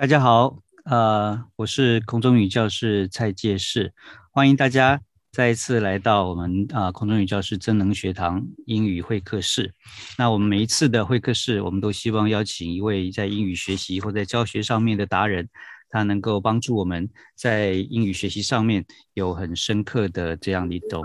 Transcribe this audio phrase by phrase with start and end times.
[0.00, 3.92] 大家好，呃，我是空中语教室蔡介士，
[4.30, 5.00] 欢迎大家
[5.32, 9.74] 再一次来到我们啊空中语教室真能学堂英语会客室。
[10.16, 15.48] 那我们每一次的会客室，我们都希望邀请一位在英语学习或在教学上面的达人，
[15.90, 21.02] 他能够帮助我们在英语学习上面有很深刻的这样的一种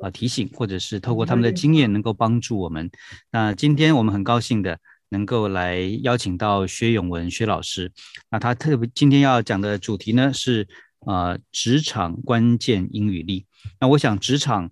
[0.00, 2.90] 啊提醒，或者是透过他们的经验能够帮助我们。
[3.30, 4.80] 那今天我们很高兴的。
[5.12, 7.92] 能够来邀请到薛永文薛老师，
[8.30, 10.66] 那他特别今天要讲的主题呢是
[11.06, 13.44] 呃职场关键英语力。
[13.78, 14.70] 那我想职场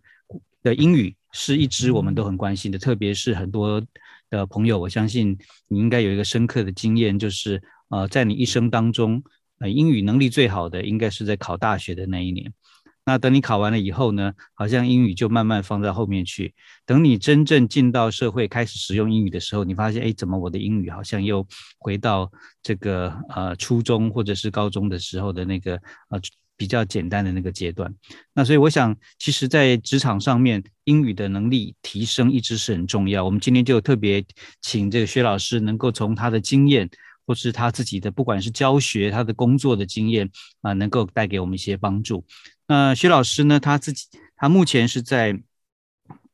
[0.62, 3.82] 的英语是一直我们都很关心的，特别是很多
[4.30, 5.36] 的朋友，我相信
[5.68, 9.22] 你应该有一个深刻的经验，就是呃在你一生当中，
[9.58, 12.50] 呃英语能力最好的应该是在考大学的那一年。
[13.04, 16.54] 那等你考完了以后呢，好像英语就慢慢放在后面去。
[16.86, 21.46] 等你真正进到社会开始使用英语的时候，你发现，哎，怎么我的英语好像又
[21.78, 22.30] 回到
[22.62, 25.74] 这个呃初中或者是高中的时候的那个
[26.10, 26.20] 呃
[26.56, 27.92] 比较简单的那个阶段？
[28.34, 33.24] 那所以我想，其实，在职场上面，英语的能力提升一直是很重要。
[33.24, 34.24] 我们今天就特别
[34.60, 36.88] 请这个薛老师，能够从他的经验。
[37.26, 40.28] 或是他自己的，不管是教学、他的工作的经验
[40.62, 42.24] 啊，能够带给我们一些帮助。
[42.70, 45.36] 那薛老师呢，他自己他目前是在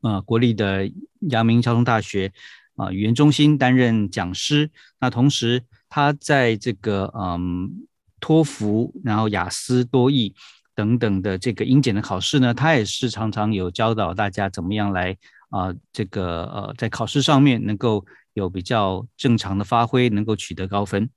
[0.03, 0.87] 呃国立的
[1.31, 2.31] 阳明交通大学
[2.77, 4.70] 啊语言中心担任讲师。
[5.01, 7.87] 那同时他在这个嗯
[8.20, 10.34] 托福、然后雅思、多义
[10.75, 15.17] 等等的这个英检的考试呢，他也是常常有教导大家怎么样来
[15.48, 18.05] 啊这个呃在考试上面能够。
[18.37, 21.09] 有比较正常的发挥，能够取得高分。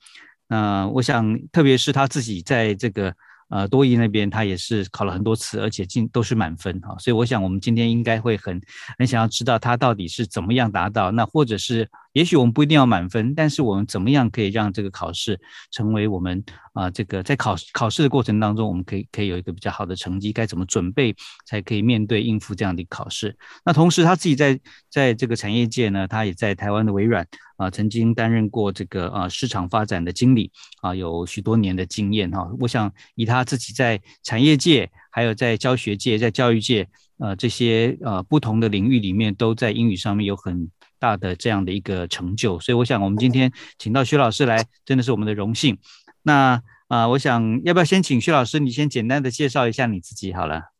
[0.47, 3.13] 那我想，特别是他自己在这个
[3.49, 6.95] 呃多益那边，他也是考了很多次，而且进都是满分哈。
[6.97, 8.59] 所以我想，我们今天应该会很
[8.97, 11.89] 很想要知道他到底是怎么样达到，那或者是。
[12.13, 15.39] 也许我们不一定要满分，但是我们怎么样可以让这个考试
[15.71, 20.33] 成为我们啊这个在考考试的过程当中，我们可以可以有一个比较好的成绩？
[20.33, 23.37] 该怎么准备才可以面对应付这样的考试？
[23.63, 30.51] 那同时他自己在在这个产业界呢，他也在台湾的微软啊曾经担任过这个啊市场发展的经理
[30.81, 32.49] 啊，有许多年的经验哈。
[32.59, 36.87] 我想以他自己在产业界，还有在教学界，在教育界
[37.19, 40.71] 呃这些呃不同的领域里面，都在英语上面有很。
[40.99, 45.77] 大的这样的一个成就，所以我想我们今天请到薛老师来，真的是我们的荣幸。
[46.23, 50.73] 那啊，我想要不要先请薛老师，你先简单的介绍一下你自己好了。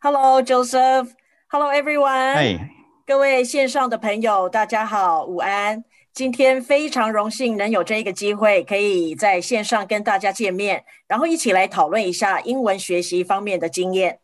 [0.00, 1.10] Hello Joseph,
[1.48, 2.34] Hello everyone.
[2.34, 2.70] 哎，
[3.06, 5.84] 各位线上的朋友，大家好，午安。
[6.14, 14.18] 今天非常荣幸能有这一个机会，可以在线上跟大家见面，然后一起来讨论一下英文学习方面的经验。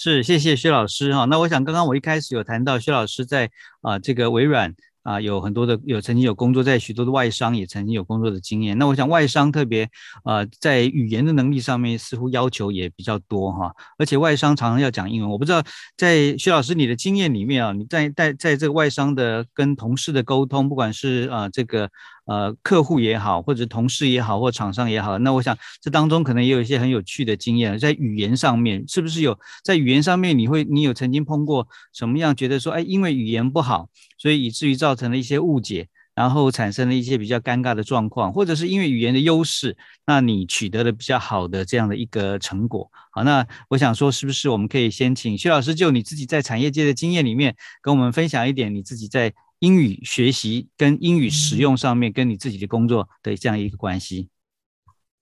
[0.00, 1.24] 是，谢谢薛老师哈。
[1.24, 3.50] 那我想，刚刚我一开始有谈到薛老师在
[3.80, 4.72] 啊这个微软
[5.08, 8.76] 啊有很多的有曾经有工作在许多的外商，也曾经有工作的经验。
[8.76, 9.88] 那我想外商特别
[10.24, 15.30] 呃在语言的能力上面似乎要求也比较多哈，而且外商常常要讲英文。
[15.30, 15.62] 我不知道
[15.96, 21.90] 在薛老师你的经验里面啊，你在在在这个外商的跟同事的沟通，不管是啊这个。
[22.28, 32.36] 呃，客户也好，或者同事也好，或厂商也好，那我想这当中可能也有一些很有趣的经验，在语言上面，是不是有在语言上面，你会你有曾经碰过什么样？
[32.36, 42.90] 觉得说，哎，因为语言不好，所以以至于造成了一些误解，然后产生了一些比较尴尬的状况，或者是因为语言的优势，那你取得了比较好的这样的一个成果。
[43.12, 49.32] 好，那我想说，是不是我们可以先请薛老师就你自己在产业界的经验里面，跟我们分享一点你自己在。
[49.60, 54.28] 英语学习跟英语使用上面，跟你自己的工作的这样一个关系，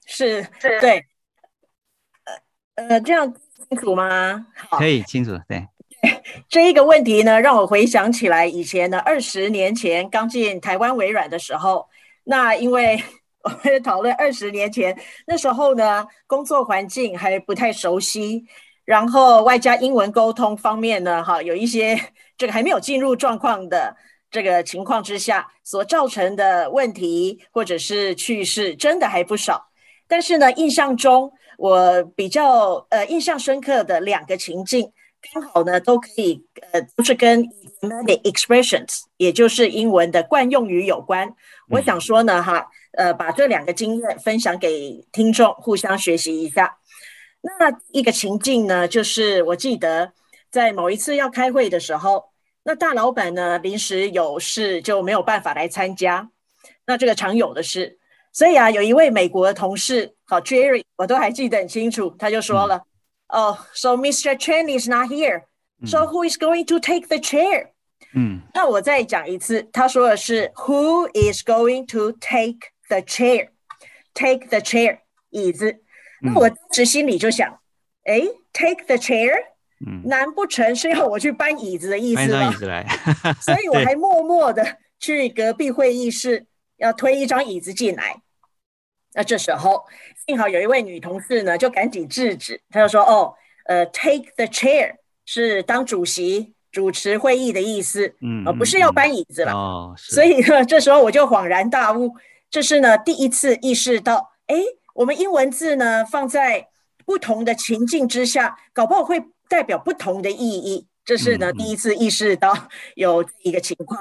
[0.04, 1.06] 是是，对，
[2.74, 3.34] 呃呃，这样
[3.66, 4.46] 清楚吗？
[4.68, 5.40] 好，可以清楚。
[5.48, 5.66] 对，
[6.48, 11.86] 这一个问题呢，让我回想起来以前呢，二十年前刚进台湾微软的时候，
[12.24, 13.02] 那因为
[13.42, 14.96] 我们讨论二十年前
[15.26, 18.44] 那时候呢，工作环境还不太熟悉，
[18.84, 21.98] 然后外加英文沟通方面呢，哈，有一些
[22.36, 23.96] 这个还没有进入状况的。
[24.28, 29.68] 这个情况之下所造成的问题或者是趣事，真的还不少。
[30.08, 34.90] 但是呢，印象中我比较呃印象深刻的两个情境，
[35.32, 37.44] 刚好呢都可以呃都是跟
[37.80, 41.34] many expressions，也就是英文的惯用语有关。
[41.68, 46.78] 我想说呢哈，呃把这两个经验分享给听众，互相学习一下。
[47.42, 50.12] 那一个情境呢，就是我记得
[50.50, 52.24] 在某一次要开会的时候。
[52.68, 53.60] 那大老板呢？
[53.60, 56.28] 临时有事就没有办法来参加。
[56.84, 57.96] 那这个常有的事，
[58.32, 62.12] 所以啊，有一位美国的同事，好 Jerry，我都还记得很清楚。
[62.18, 62.82] 他就说了
[63.27, 64.37] ：“哦，So Mr.
[64.37, 65.43] Chen is not here.
[65.85, 67.69] So who is going to take the chair？”
[68.13, 72.59] 嗯，那我再讲一次，他说的是 “Who is going to take
[72.89, 73.49] the chair？”
[74.13, 74.99] take the chair
[75.29, 75.81] 椅子。
[76.21, 77.59] 那我当时心里就想，
[78.03, 78.19] 哎，
[78.51, 79.31] take the chair，
[79.87, 82.27] 嗯，难不成是要我去搬椅子的意思吗？
[82.27, 82.85] 搬张椅子来，
[83.41, 86.45] 所以我还默默的去隔壁会议室
[86.77, 88.21] 要推一张椅子进来。
[89.13, 89.85] 那这时候
[90.26, 93.34] 幸好有一位女同事呢，就赶紧制止，她就说：“哦，
[93.66, 94.94] 呃，take the chair
[95.24, 102.14] 是当主席主持会议的意思，嗯，而不是要搬椅子了。”哦，所以呢，这时候我就恍然大悟，
[102.50, 104.56] 这是呢第一次意识到，哎。
[104.96, 106.68] 我们英文字呢，放在
[107.04, 110.86] 不同的情境之下，搞不好会代表不同的意义。
[111.04, 112.56] 这是呢第一次意识到
[112.94, 114.00] 有一个情况。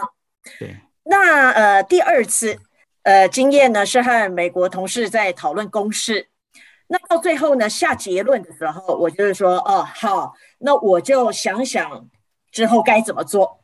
[0.58, 2.58] 对，那呃第二次
[3.06, 6.30] 呃经验呢，是和美国同事在讨论公式。
[6.88, 12.10] 那到最后呢下结论的时候，我就是说，哦好，那我就想想
[12.52, 13.62] 之后该怎么做。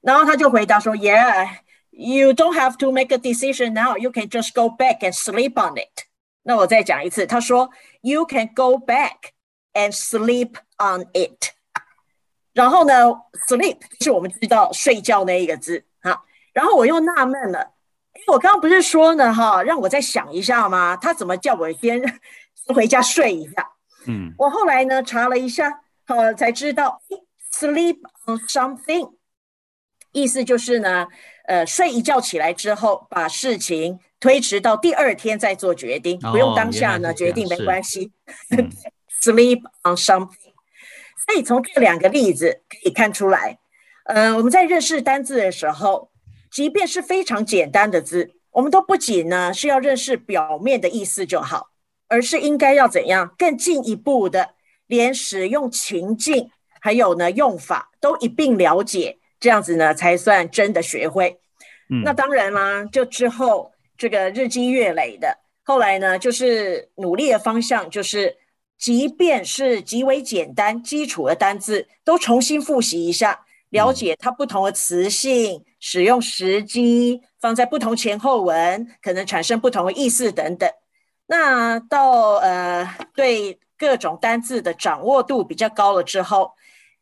[0.00, 1.48] 然后他就回答说，Yeah,
[1.90, 3.96] you don't have to make a decision now.
[3.98, 6.06] You can just go back and sleep on it.
[6.44, 7.70] 那我再讲一次，他说
[8.00, 9.32] ，You can go back
[9.74, 11.52] and sleep on it。
[12.52, 12.94] 然后呢
[13.48, 16.24] ，sleep 是我们知道睡觉那一个字哈。
[16.52, 17.72] 然后我又纳闷了，
[18.26, 20.96] 我刚刚不是说呢哈，让我再想一下吗？
[20.96, 22.02] 他怎么叫我先
[22.74, 23.70] 回家睡一下？
[24.06, 27.00] 嗯，我后来呢查了一下，呃，才知道
[27.52, 29.14] sleep on something，
[30.12, 31.06] 意思就是呢，
[31.46, 34.00] 呃，睡一觉起来之后，把事情。
[34.20, 38.10] 推迟到第二天再做决定，不用当下呢决定没关系。
[39.22, 40.52] Sleep on something。
[41.24, 43.60] 所以从这两个例子可以看出来，
[44.06, 46.10] 呃，我们在认识单字的时候，
[46.50, 51.70] 即便是非常简单的字，我们都不仅呢是要认识表面的意思就好，
[52.08, 54.54] 而是应该要怎样更进一步的，
[54.86, 56.50] 连使用情境
[56.80, 61.40] 还有呢用法都一并了解，这样子呢才算真的学会。
[62.04, 63.72] 那当然啦，就之后。
[64.00, 68.36] 这个日积月累的，后来呢，就是努力的方向，就是
[68.78, 80.68] 即便是极为简单基础的单字，都重新复习一下，了解它不同的词性、使用时机、放在不同前后文，可能产生不同的意思等等。
[81.26, 86.52] 那到呃，对各种单字的掌握度比较高了之后，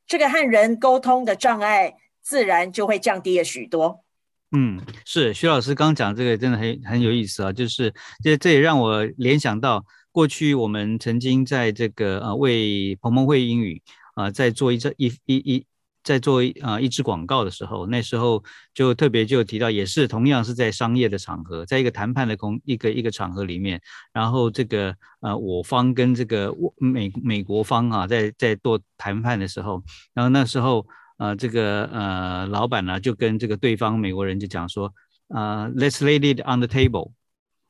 [0.06, 4.04] 这个和人沟通的障碍自然就会降低了许多。
[4.52, 7.92] 嗯，是徐老师刚讲这个真的很很有意思啊，就是
[8.22, 13.82] 这这也让我联想到过去我们曾经在这个呃为鹏鹏会英语
[14.14, 15.66] 啊在做一这一一一
[16.06, 18.42] 在做啊一支广告的时候，那时候
[18.72, 23.80] 就特别就提到，也是同样是在商业的场合，在一个谈判的空一个一个场合里面，
[24.12, 29.82] 然后这个呃我方跟这个美美国方啊在在做谈判的时候，
[30.14, 30.86] 然后那时候。
[31.18, 34.92] 呃，这个呃，老板呢就跟这个对方美国人就讲说，
[35.28, 37.12] 呃，Let's lay it on the table，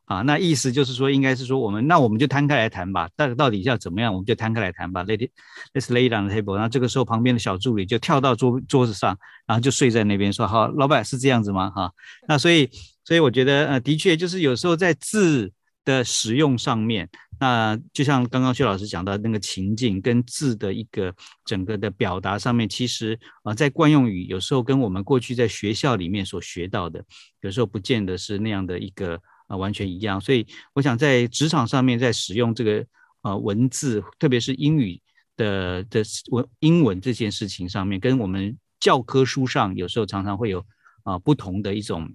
[0.07, 6.55] 啊，那意思就是说，应该是说我们那我们就摊开来谈吧，到到底要怎么样，我们就摊开来谈吧，Let it，Let's lay down the table。
[6.55, 11.71] 然后这个时候旁边的小助理就跳到桌桌子上，然后就睡在那边说，好，老板是这样子吗？
[11.71, 11.93] 哈，
[12.29, 12.71] 那所以
[13.05, 15.53] 所以我觉得呃，的确就是有时候在字
[15.85, 17.09] 的使用上面。
[17.39, 21.15] 那就像刚刚薛老师讲到那个情境跟字的一个
[21.45, 27.05] 整个的表达上面，其实啊，在惯用语有时候跟我们过去在学校里面所学到的，
[27.43, 30.21] 有时候不见得是那样的一个啊完全一样。
[30.21, 32.87] 所以我想在职场上面在使用这个
[33.23, 35.01] 呃文字，特别是英语
[35.37, 40.65] 的的文英文这件事情上面，跟我们教科书上有时候常常会有
[41.05, 42.11] 啊不同的一种。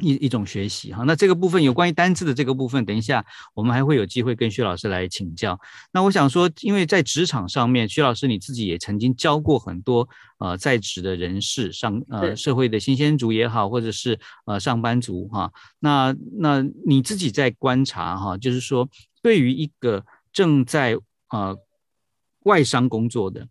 [0.00, 3.24] 一一种学习哈，那这个部分有关于单字的这个部分，等一下
[3.54, 5.58] 我们还会有机会跟薛老师来请教。
[5.92, 15.52] 那我想说，因为在职场上面，薛老师你自己也曾经教过很多呃在职的人士，上呃社会的新鲜族也好，或者是呃上班族哈。
[15.80, 18.88] 那那你自己在观察哈，就是说
[19.20, 20.96] 对于一个正在
[21.30, 21.56] 呃
[22.44, 23.48] 外商工作的。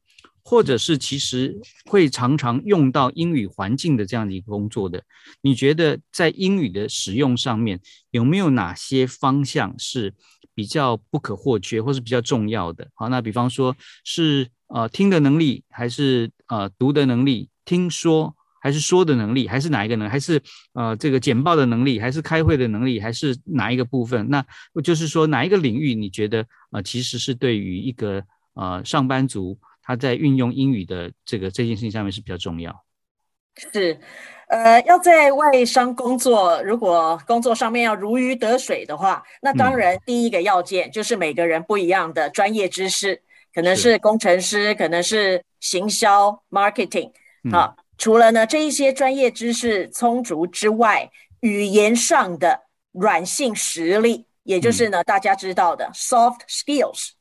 [0.49, 5.03] 或者是其实会常常用到英语环境的这样的一个工作的，
[5.41, 10.13] 你觉得在英语的使用上面有没有哪些方向是
[10.55, 12.87] 比较不可或缺或是比较重要的？
[12.93, 13.75] 好，那比方说
[14.05, 20.09] 是呃听的能力，还是呃读的能力，听说还是说的能力，还是哪一个能？
[20.09, 24.29] 还是呃这个简报的能力，还是开会的能力，还是哪一个部分？
[24.29, 24.45] 那
[24.81, 28.23] 就是说哪一个领域你觉得呃其实是对于一个
[28.53, 29.59] 呃上班族？
[29.87, 32.83] 他在运用英语的这个这件事情上面是比较重要。
[33.55, 33.97] 是，
[34.49, 43.21] 呃，要在外商工作，如果工作上面要如鱼得水的话，那当然第一个要件就是每个人不一样的专业知识，
[43.53, 47.11] 可能是工程师，可能是行销 （marketing）。
[47.49, 52.59] 好，除了呢这一些专业知识充足之外，语言上的
[52.91, 57.11] 软性实力也就是呢大家知道的 soft skills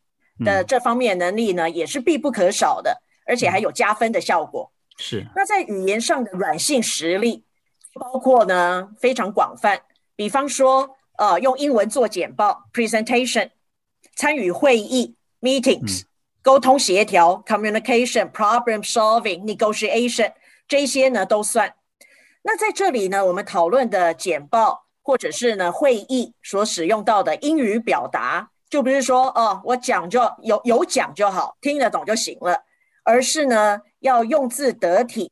[0.45, 4.71] 的这方面能力呢，也是必不可少的，而且还有加分的效果。
[4.99, 5.27] 是。
[5.35, 7.45] 那在语言上的软性实力，
[7.95, 9.81] 包括呢非常广泛，
[10.15, 13.51] 比方说呃用英文做简报 presentation，
[14.15, 16.03] 参与会议 meetings，
[16.43, 20.33] 沟通协调 communication，problem solving，negotiation，
[20.69, 21.75] 这些呢都算。
[22.43, 32.65] 那在这里呢，我们讨论的简报或者是呢会议所使用到的英语表达，就不是说哦我讲就有有讲就好，听得懂就行了，
[33.05, 35.31] 而是呢要用字得体、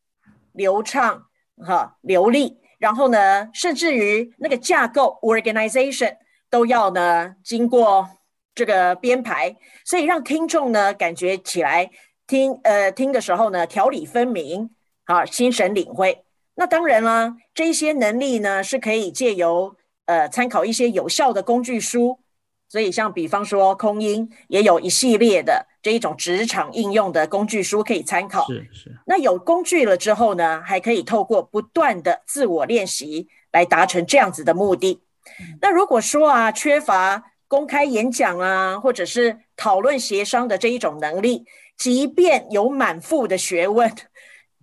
[0.53, 1.27] 流畅、
[1.59, 6.17] 哈流利，然后呢，甚至于那个架构 organization
[6.49, 8.09] 都要呢经过
[8.55, 11.91] 这个编排，所以让听众呢感觉起来
[12.27, 14.71] 听呃听的时候呢条理分明，
[15.05, 16.25] 好心神领会。
[16.55, 19.75] 那当然啦，这些能力呢是可以借由
[20.07, 22.21] 呃参考一些有效的工具书，
[22.75, 28.45] 所以像比方说空音也有一系列的这一种职场应用的工具书可以参考。
[28.49, 28.91] 是是。
[29.07, 35.01] 那有工具了之后呢，还可以透过不断的自我练习来达成这样子的目的。
[35.61, 41.45] 那如果说啊缺乏公开演讲啊，或者是讨论协商的这一种能力，
[41.77, 43.89] 即便有满腹的学问，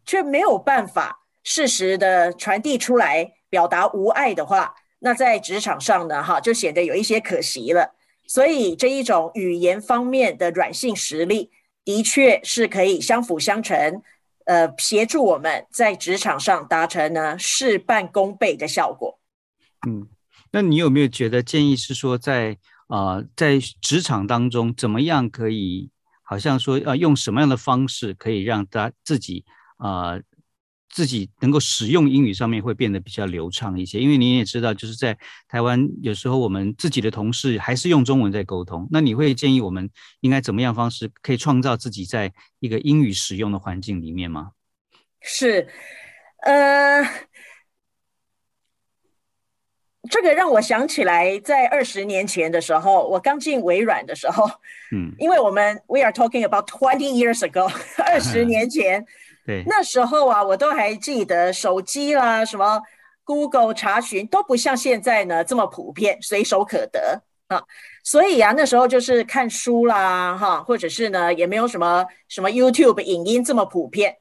[0.05, 1.19] 却没有办法。
[1.45, 7.95] 适时的传递出来，表达无碍的话，那在职场上呢，哈，就显得有一些可惜了。
[8.31, 11.51] 所以这一种语言方面的软性实力，
[11.83, 14.01] 的确是可以相辅相成，
[14.45, 19.19] 呃，协助我们在职场上达成呢事半功倍的效果。
[19.85, 20.07] 嗯，
[20.53, 22.57] 那你有没有觉得建议是说，在
[22.87, 25.91] 啊，在职场当中，怎么样可以，
[26.23, 29.43] 好像说，呃，用什么样的方式可以让他自己
[29.75, 30.17] 啊？
[30.91, 35.17] 自己能够使用英语上面会变得比较流畅一些，因为你也知道，就是在
[35.47, 38.87] 台湾有时候我们自己的同事还是用中文在沟通。
[38.91, 44.51] 那你会建议我们应该怎么样方式可以创造自己在一个英语使用的环境里面吗？
[45.21, 45.67] 是，
[46.43, 47.01] 呃，
[50.09, 54.45] 这个让我想起来，在二十年前的时候，我刚进微软的时候，
[54.91, 57.71] 嗯，因为我们 we are talking about twenty years ago，
[58.03, 59.05] 二十年前。
[59.43, 62.79] 对，那时候啊，我都还记得手机啦，什么
[63.23, 67.61] Google 查询都不像现在呢这么普遍，随手可得啊。
[68.03, 74.17] 所以啊，那时候就是看书啦，哈，或者是呢，也没有什么什么 YouTube 影音这么普遍。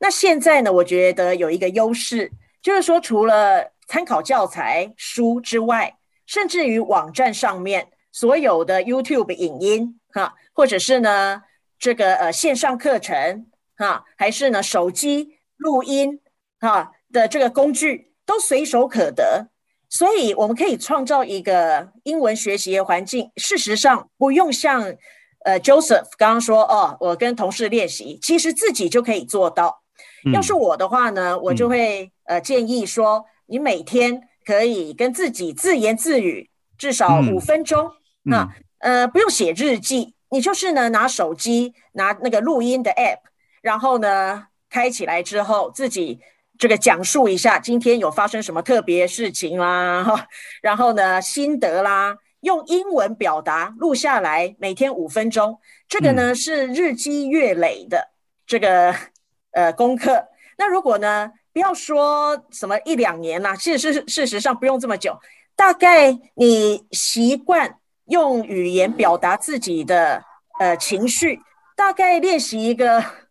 [0.00, 5.96] 那现在呢，我觉得有一个优势，就是说除了参考教材书之外，
[6.26, 11.42] 甚至于网站上面所有的 YouTube 影音哈，或者是呢
[11.78, 13.46] 这个呃线上课程。
[13.76, 14.62] 哈，还是呢？
[14.62, 16.20] 手机录音
[16.60, 19.48] 哈的这个工具都随手可得，
[19.88, 23.30] 所以我们可以创造一个英文学习的环境。
[23.36, 24.82] 事实上，不用像
[25.44, 29.82] 呃 Joseph 刚刚说哦，我跟同事练习，其实自己就可以做到。
[30.32, 37.92] 要是我的话呢，我就会呃建议说，你每天可以跟自己自言自语至少五分钟。
[38.22, 38.48] 那
[38.80, 43.18] 呃，不用写日记，你就是呢拿手机拿那个录音的 app。
[43.66, 46.20] 然后呢，开起来之后，自己
[46.56, 50.28] 这个讲述一下今天有发生什么特别事情啦，哈，
[50.62, 55.58] 然后呢心得啦，用英文表达录下来，每天五分钟，
[55.88, 58.12] 这个呢是日积月累的
[58.46, 58.94] 这个
[59.50, 60.24] 呃功课。
[60.58, 65.18] 那如果呢，不要说什么一两年啦，其实是事实上不用这么久，
[65.56, 70.22] 大概你习惯用语言表达自己的
[70.60, 71.40] 呃情绪，
[71.76, 73.25] 大概练习一个。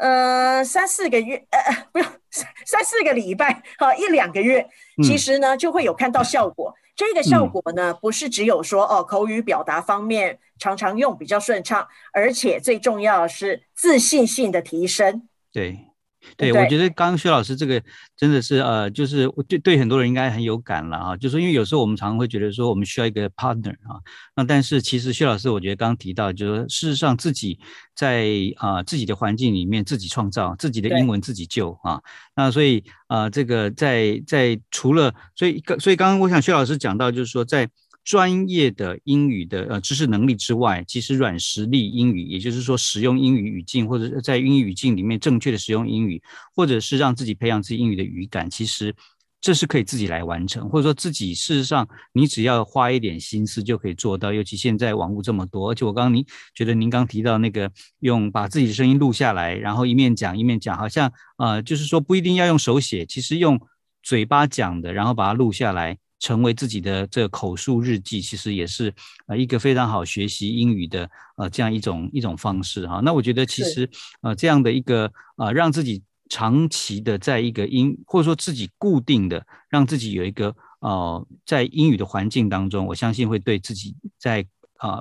[0.00, 4.66] 呃，三四个月，呃，不用三三四个礼拜，好一两个月，
[5.04, 6.74] 其实呢就会有看到效果。
[6.96, 15.28] 这个效果呢，不是只有说哦，口语表达方面常常用比较顺畅，而且最重要的是自信性的提升。
[15.52, 15.89] 对。
[16.36, 17.82] 对，我觉得刚刚薛老师这个
[18.16, 21.16] 真的是呃，就是对对很多人应该很有感了啊。
[21.16, 23.96] 就是因为有时候我们常常会觉得说我们需要一个 partner 啊，
[24.36, 27.58] 那但是其实薛老师我觉得刚刚提到，就是事实上自己
[27.94, 32.00] 在啊自己的环境里面自己创造自己的英文自己救啊。
[32.36, 37.68] 那所以啊这个在在除了所以所以刚刚我想薛老师讲到就是说在。
[38.02, 46.20] 专业的英语的呃知识能力之外，其实软实力英语，也就是说使用英语语境，或者在英语语境里面正确的使用英语，
[46.54, 48.94] 或者是让自己培养自己英语的语感，其实
[49.40, 54.32] 这是可以自己来完成，或者说自己事实上你只要花一点心思就可以做到。
[54.32, 63.60] 尤其现在网络这么多，而且我刚刚您觉得您刚提到那个用把自己的声音录下来，然后一面讲一面讲，好像呃就是说不一定要用手写，其实用
[64.02, 65.98] 嘴巴讲的，然后把它录下来。
[66.20, 68.94] 成为自己的这个口述日记，其实也是
[69.26, 73.00] 呃一个非常好学习英语的呃这样一种一种方式哈。
[73.02, 84.46] 那我觉得其实呃这样的一个呃让自己长期的在一个英或者说自己固定的让自己有一个呃在英语的环境当中，我相信会对自己在
[84.76, 85.00] 啊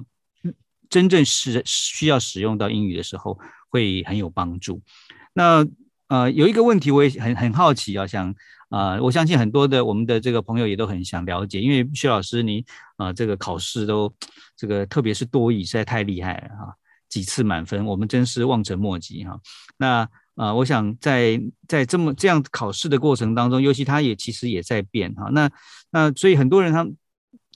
[0.90, 3.38] 真正是需要使用到英语的时候
[3.70, 4.82] 会很有帮助。
[5.34, 5.68] 那
[6.10, 8.34] 呃，有一个问题我也很很好奇啊，想
[8.70, 12.66] 啊，我相信很多的我们的这个朋友也都很想了解，因为薛老师你
[12.98, 14.12] 啊，这个考试都
[14.58, 16.74] 这个特别是多语实在太厉害了哈，
[17.10, 19.40] 几次满分，我们真是望尘莫及哈。
[19.78, 25.30] 那啊，我想在在这么这样考试的过程当中，尤其他也其实也在变哈。
[25.32, 25.48] 那
[25.92, 26.88] 那所以很多人他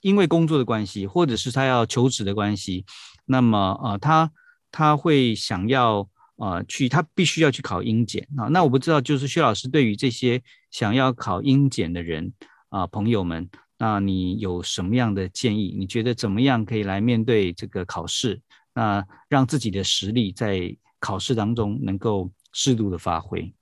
[0.02, 2.84] 因为工作的关系，或者是他要求职的关系，
[3.26, 4.30] 那么啊，他
[4.70, 6.08] 他会想要。
[6.36, 8.46] 啊，去他必须要去考英检啊。
[8.46, 12.32] 那我不知道，就是薛老师对于这些想要考英检的人
[12.68, 13.48] 啊，朋友们，
[13.78, 15.74] 那你有什么样的建议？
[15.78, 18.40] 你觉得怎么样可以来面对这个考试？
[18.74, 23.54] 那让自己的实力在考试当中能够适度的发挥？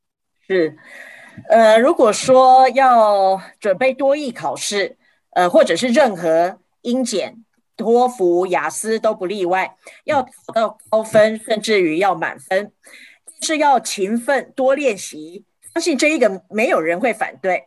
[0.46, 0.76] 是，
[1.50, 4.96] 呃，如果说要准备多艺考试，
[5.32, 7.44] 呃，或者是任何英检。
[7.82, 12.72] 托福、雅思都不例外，要考到高分，甚至于要满分，
[13.40, 15.44] 是要勤奋多练习。
[15.74, 17.64] 相信这一个没有人会反对。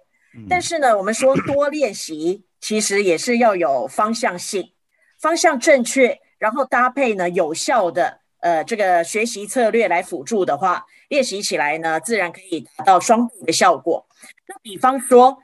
[0.50, 4.72] 但是呢，我们说多练习，其实也是要有方向性，
[5.20, 14.06] 方向正确，然后搭配呢有效的呃这个学习策略来辅助的话，练习起来呢，自然可以达到双倍的效果。
[14.48, 15.38] 那比方说，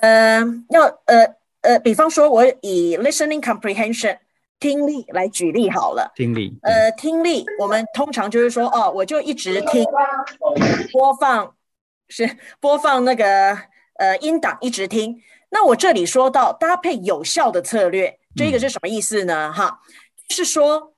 [0.00, 1.41] 呃，要呃。
[1.62, 4.18] 呃，比方说，我以 listening comprehension
[4.58, 6.12] 听力来举例好了。
[6.14, 6.58] 听力。
[6.62, 9.84] 呃，听力，我们通常就是说，哦，我就一直听，
[10.92, 11.54] 播放
[12.08, 13.56] 是播放那个
[13.94, 15.20] 呃音档，一直听。
[15.50, 19.52] 那我这里说到搭配有效的策略，这个是什么意思呢？
[19.52, 19.80] 哈，
[20.28, 20.94] 就是说，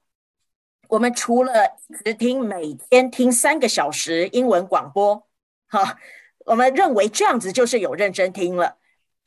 [0.89, 1.53] 我们除了
[1.89, 5.27] 一直听，每天听三个小时英文广播，
[5.67, 5.99] 哈，
[6.47, 8.77] 我们认为这样子就是有认真听了。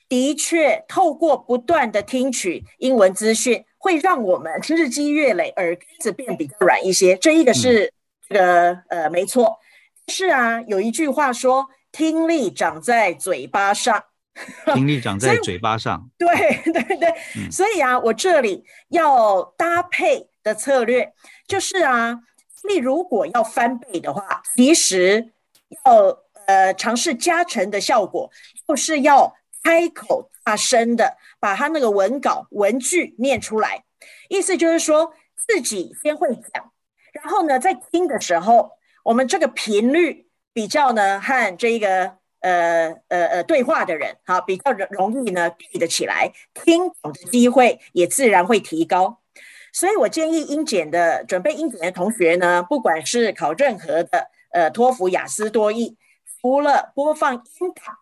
[0.10, 7.18] 的确，透过不断的听取英文资讯，会让我们日积月累，耳根子变比较软一些。
[7.18, 7.92] 这一个是
[8.30, 9.58] 这个呃，没错。
[10.08, 14.02] 是啊，有一句话说，听力长在嘴巴上。
[14.74, 16.10] 听力长在嘴巴上。
[16.18, 16.28] 对
[16.72, 17.14] 对对，
[17.52, 21.12] 所以啊，我这里要搭配的策略
[21.46, 22.22] 就是啊，
[22.70, 25.34] 你如果要翻倍的话，其实
[25.86, 28.32] 要呃尝试加成的效果，
[28.66, 29.36] 就是要。
[29.68, 33.84] 开口大声的把他那个文稿文句念出来，
[34.30, 36.72] 意思就是说自己先会讲，
[37.12, 38.72] 然后呢，在听的时候，
[39.04, 49.20] 我们这个频率比较呢和这个呃呃呃对话的人哈比较容容易呢记得起来，听懂的机会也自然会提高。
[49.74, 55.98] 所以我建议英检的准备英检的同学呢，不管是考任何的呃托福、雅思、多义，
[56.40, 57.98] 除了播放音档。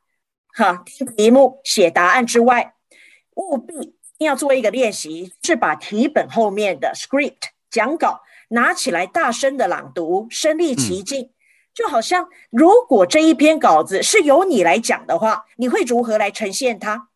[0.58, 2.76] 哈，听题目、写答案之外，
[3.36, 11.32] 务必一定要做一个练习，是把题本后面的 script 讲稿拿起来，大声的朗读，身临其境。
[11.74, 17.10] 就好像如果这一篇稿子是由你来讲的话，你会如何来呈现它？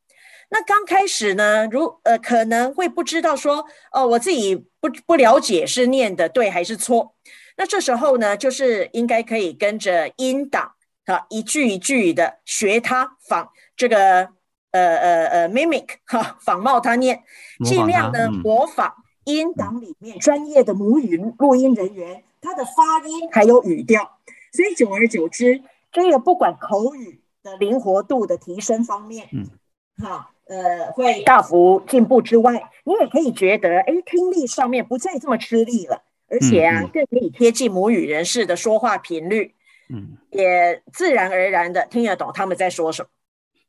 [0.49, 7.15] 那刚开始呢，如呃可能会不知道说，哦，我自己不不了解是念的对还是错。
[7.55, 10.73] 那这时候呢，就是应该可以跟着音档。
[11.09, 14.29] 啊，一句一句的学他仿这个
[14.69, 17.23] 呃呃呃 mimic 哈，仿冒他念，
[17.65, 18.93] 尽量的模仿
[19.23, 24.19] 音档里面专业的母语录音人员他的发音还有语调，
[24.53, 29.49] 所以久而久之，这个不管口语的灵活度的提升方面，嗯，
[29.97, 39.55] 哈呃会大幅进步之外，你也可以觉得哎听力上面不再这么吃力了，而且啊更可以贴近母语人士的说话频率。
[39.91, 43.09] 嗯，也自然而然的听得懂他们在说什么。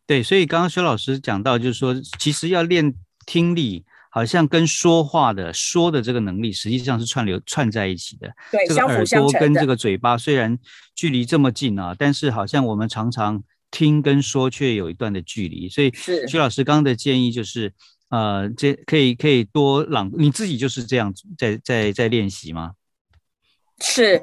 [0.06, 2.94] 对，所以刚刚薛老师讲到，就是说，其实要练
[3.26, 8.28] 听力，好像跟说话的说的这个能力，实际上是串流串在一起的。
[8.50, 10.58] 对，这个耳朵跟这个嘴巴虽然
[10.94, 15.68] 距离这么近啊，但是好像我们常常听跟说却有一段的距离。
[15.68, 15.92] 所以，
[16.26, 17.72] 薛老师刚刚的建议就是，
[18.08, 22.72] 呃，这可以可以多朗，你自己就是这样在在在练习吗？
[23.80, 24.22] 是。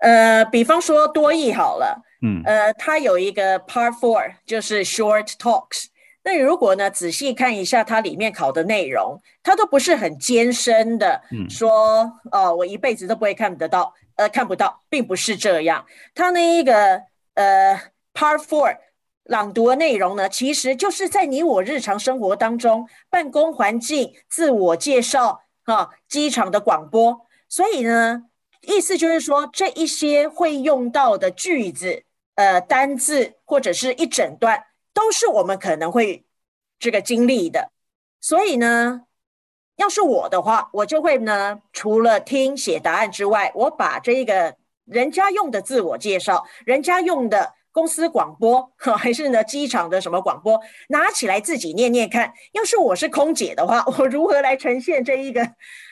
[0.00, 5.86] 呃，比方说多义好了，嗯，呃，它有一个 Part Four，就是 Short Talks。
[6.22, 15.86] 那如果呢仔细看一下它里面考的内容，它都不是很艰深的，说哦，我一辈子都不会看得到，呃，看不到，并不是这样。
[16.14, 17.02] 它那一个
[17.34, 17.80] 呃
[18.12, 18.76] Part Four，
[19.22, 27.20] 朗读的内容呢，其实就是在你我日常生活当中，办公环境、自我介绍啊，机场的广播。
[27.48, 28.24] 所以呢，
[28.66, 32.02] 意思就是说，这一些会用到的句子、
[32.34, 36.24] 呃单字或者是一整段，都是我们可能会
[36.78, 37.70] 这个经历的。
[38.20, 39.02] 所以呢，
[39.76, 52.32] 要是我的话，我就会呢，除了听写答案之外，我把这个人家用的自我介绍，人家用的公司广播， 还是呢机场的什么广播，拿起来自己念念看。
[52.52, 55.42] 要是我是空姐的话，我如何来呈现这一个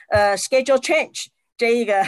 [0.08, 2.04] 呃 schedule change 这一个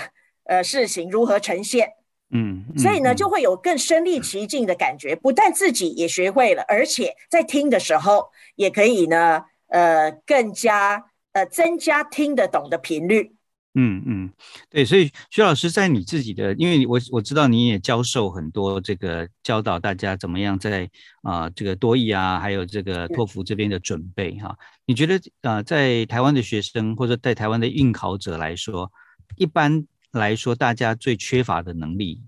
[0.47, 1.89] 呃事情如何呈现？
[2.31, 9.43] 嗯，所以呢，就会有更身临其境的感觉，不但自己也学会了，而且在听的时候也可以呢。
[9.69, 13.33] 呃，更加呃，增加听得懂的频率。
[13.75, 14.33] 嗯嗯，
[14.71, 20.89] 对，所以徐老师在你自己的，因为我我知道你也教授很多这个教导大家怎么样在
[21.23, 24.57] 啊这个多益啊，还有这个托福这边的准备哈。
[24.87, 28.93] 你觉得啊，在台湾的学生或者在台湾的应考者来说，
[29.37, 29.85] 一般
[30.19, 32.23] 来说大家最缺乏的能力，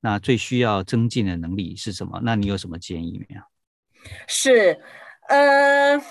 [0.00, 2.20] 那最需要增进的能力是什么？
[2.22, 3.42] 那你有什么建议没有？
[4.26, 4.80] 是，
[5.28, 6.02] 呃。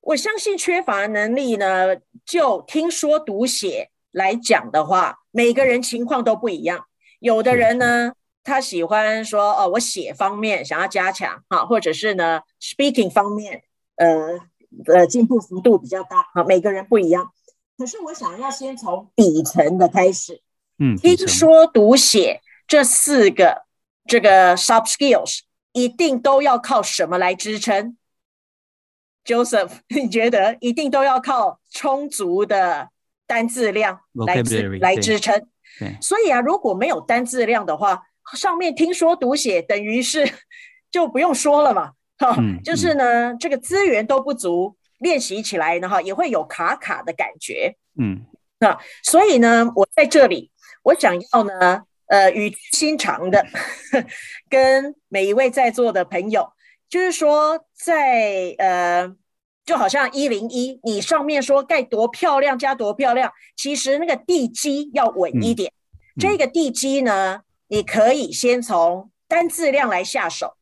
[0.00, 6.86] 我相信缺乏能力呢，就听说读写来讲的话，每个人情况都不一样。
[7.20, 13.64] 有的人呢，他喜欢说哦，我写方面想要加强哈，或者是呢，speaking 方面，
[13.96, 14.38] 呃
[14.86, 16.42] 呃，进步幅度比较大哈。
[16.42, 17.30] 每个人不一样。
[17.78, 20.42] 可是我想要先从底层的开始，
[20.80, 23.62] 嗯，听说读写这四个
[24.04, 27.96] 这个 sub skills 一定都要靠什么来支撑
[29.24, 32.88] ？Joseph， 你觉得一定都要靠充足的
[33.28, 35.46] 单字量来支来支撑？
[36.00, 38.02] 所以啊，如果没有单字量的话，
[38.34, 40.28] 上面听说读写等于是
[40.90, 41.92] 就不用说了嘛。
[42.18, 47.76] 哈，就是呢，这个资源都不足，练习起来呢，哈，也会有卡卡的感觉。
[47.98, 48.24] 嗯，
[48.58, 50.50] 那所以呢，我在这里，
[50.82, 53.44] 我想要呢，呃，语心长的
[54.48, 56.52] 跟每一位在座的朋友。
[56.88, 59.14] 就是说，在呃，
[59.66, 65.70] 就好像一零一，你上面说盖多漂亮加多漂亮，其实那个地基要稳一点。
[66.18, 70.56] 这个地基呢，你可以先从单字量来下手。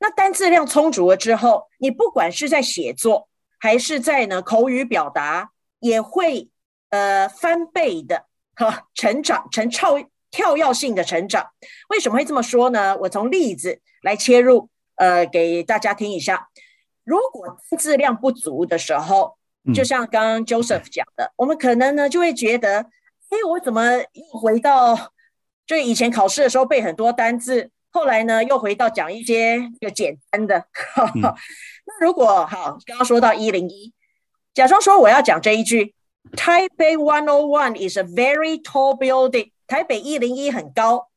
[0.00, 3.27] 那单字量充足了之后，你不管是在写作
[3.58, 6.48] 还是在呢口语表达，也会
[6.90, 9.96] 呃翻倍的哈成长，成跳
[10.30, 11.48] 跳跃性的成长。
[11.88, 12.96] 为什么会这么说呢？
[12.98, 14.68] 我从例子来切入。
[15.00, 16.48] 呃，给大家听一下。
[17.04, 19.38] 如果字量不足的时候，
[19.72, 22.80] 就像刚刚 Joseph 讲的，我们可能呢就会觉得，
[23.28, 25.12] 哎，我怎么又回到
[25.64, 30.66] 就以前考试的时候背很多单字，后来呢又回到讲一些就简单的。
[31.22, 31.32] 那
[32.00, 33.92] 如果好，刚刚说到一零一，
[34.54, 35.94] 假装说我要讲这一句
[36.32, 39.50] ，Taipei One O One is a very tall building。
[39.66, 41.08] 台北一零一很高，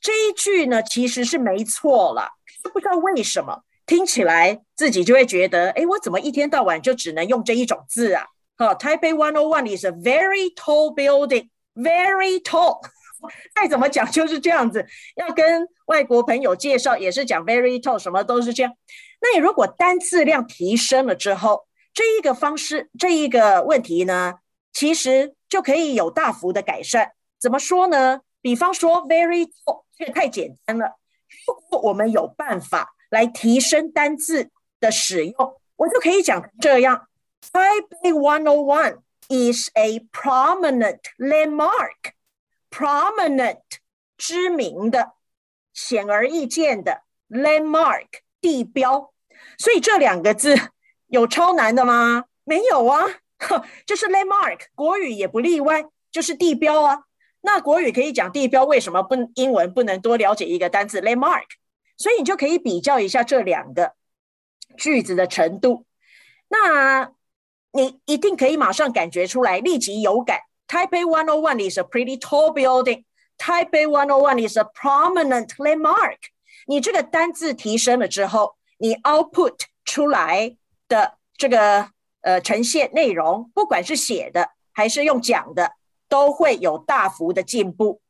[0.00, 2.30] 这一句呢其实是没错了。
[2.72, 8.24] 不知道为什么听起来自己就会觉得，哎，我怎么一天到晚就只能用这一种字啊？
[8.56, 12.80] 好，Taipei One O One is a very tall building, very tall。
[13.54, 18.72] 再怎么讲就是这样子，要跟外国朋友介绍也是讲 very tall，什么都是这样。
[19.20, 24.40] 那你如果单字量提升了之后，这一个方式，这一个问题呢，
[24.72, 27.12] 其实就可以有大幅的改善。
[27.38, 28.20] 怎么说呢？
[28.40, 30.96] 比方说 very tall，这个太简单了。
[31.46, 34.50] 如果我们有办法来提升单字
[34.80, 37.08] 的使用，我就可以讲这样
[37.52, 42.12] ：Taipei One O One is a prominent landmark.
[42.70, 43.62] Prominent
[44.16, 45.12] 知名的、
[45.72, 48.06] 显而易见的 landmark
[48.40, 49.12] 地标。
[49.58, 50.56] 所以这两个字
[51.08, 52.24] 有超难的吗？
[52.44, 53.04] 没有啊，
[53.86, 57.00] 就是 landmark，国语也不例外，就是地标啊。
[57.40, 61.44] 那国语可以讲地标，为什么不英文不能多了解一个单词 landmark？
[61.96, 63.92] 所以你就可以比较一下这两个
[64.76, 65.84] 句子的程度。
[66.48, 67.12] 那
[67.72, 70.40] 你一定可以马上感觉出来，立即有感。
[70.66, 73.04] Taipei One O One is a pretty tall building.
[73.38, 76.18] Taipei One O One is a prominent landmark.
[76.68, 85.72] 你这个单字提升了之后，你 output 出来的这个呃呈现内容，不管是写的还是用讲的。
[86.10, 88.00] 都会有大幅的进步。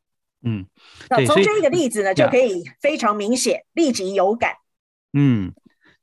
[0.44, 0.64] 嗯，
[1.10, 4.52] 那从这个例子呢，就可以非常明显，立即有感。
[5.14, 5.52] 嗯，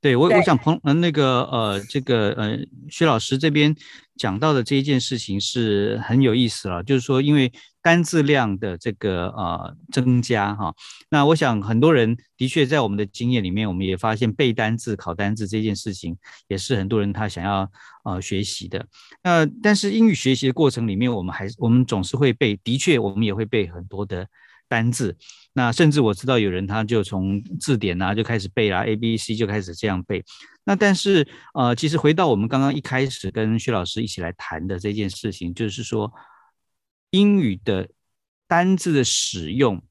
[0.02, 2.58] 对我，我想彭呃那个呃这个呃
[2.90, 3.74] 薛老师这边
[4.18, 7.52] 讲到的这一件事情是很有意思了，就是说因为
[7.82, 10.74] 单字量的这个呃增加哈，
[11.10, 17.70] 那我想很多人的确在我们的经验里面，我们也发现背单字、考单字这件事情也是很多人他想要
[18.04, 18.86] 呃学习的。
[19.22, 24.28] 那但是英语学习的过程里面，我们还我们总是会背，的确我们也会背很多的
[24.68, 25.16] 单字。
[25.58, 30.22] 那甚至我知道有人他就从字典啊就开始背啦，A B C 就开始这样背。
[30.66, 36.12] 那但是呃，其实回到我们刚刚一开始跟薛老师一起来谈的这件事情，就是说
[37.12, 37.88] 英语的
[38.48, 39.82] 单字的使用，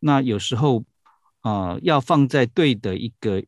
[0.00, 0.84] 那有时候
[1.42, 3.44] 呃要放在对的一个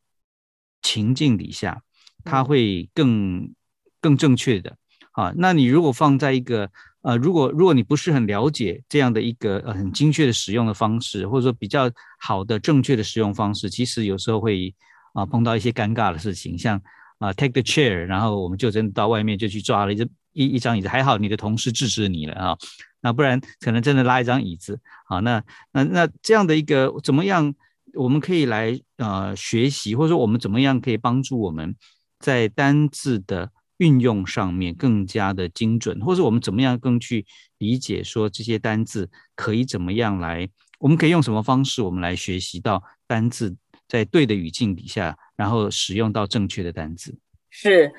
[0.82, 1.82] 情境底下，
[2.22, 3.52] 它会更
[4.00, 4.76] 更正确的
[5.12, 5.32] 啊。
[5.36, 6.70] 那你如果放在一个
[7.06, 11.88] 呃，如果如果你不是很了解这样的一个呃很精确的使用的方式，或者说比较
[12.18, 14.74] 好的正确的使用方式，其实有时候会
[15.12, 16.82] 啊、碰到一些尴尬的事情，像
[17.18, 22.58] 啊、take the chair，然后我们就真的到外面就去抓了一只一一张椅子，还好你的同事制止你了啊，
[23.00, 25.40] 那不然可能真的拉一张椅子啊，那
[25.70, 27.54] 那那这样的一个怎么样，
[27.94, 31.76] 我们可以来呃学习，或者说我们怎么样可以帮助我们
[32.18, 37.26] 在单字的运用上面更加的精准，或者我们怎么样更去
[37.58, 43.56] 理解说这些单字可以怎么样来，我们可以用什么方式我们来学习到单字
[43.88, 47.18] 在对的语境底下，然后使用到正确的单字。
[47.48, 47.94] 是，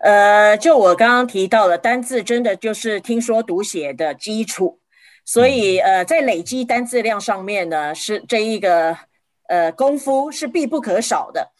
[0.00, 4.80] 呃，就我刚刚提到了单字，真的就是听说读写的基础，
[5.24, 8.96] 所以呃，在累积单字量上面呢，是这一个
[9.48, 11.52] 呃功夫是必不可少的。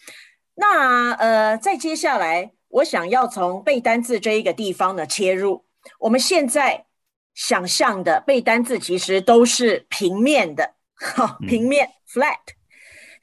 [0.54, 5.64] 那呃，再接下来，我想要从背单字这一个地方呢切入。
[5.98, 6.86] 我们现在
[7.34, 12.38] 想象的背单字其实都是平面的，哈，平面 flat。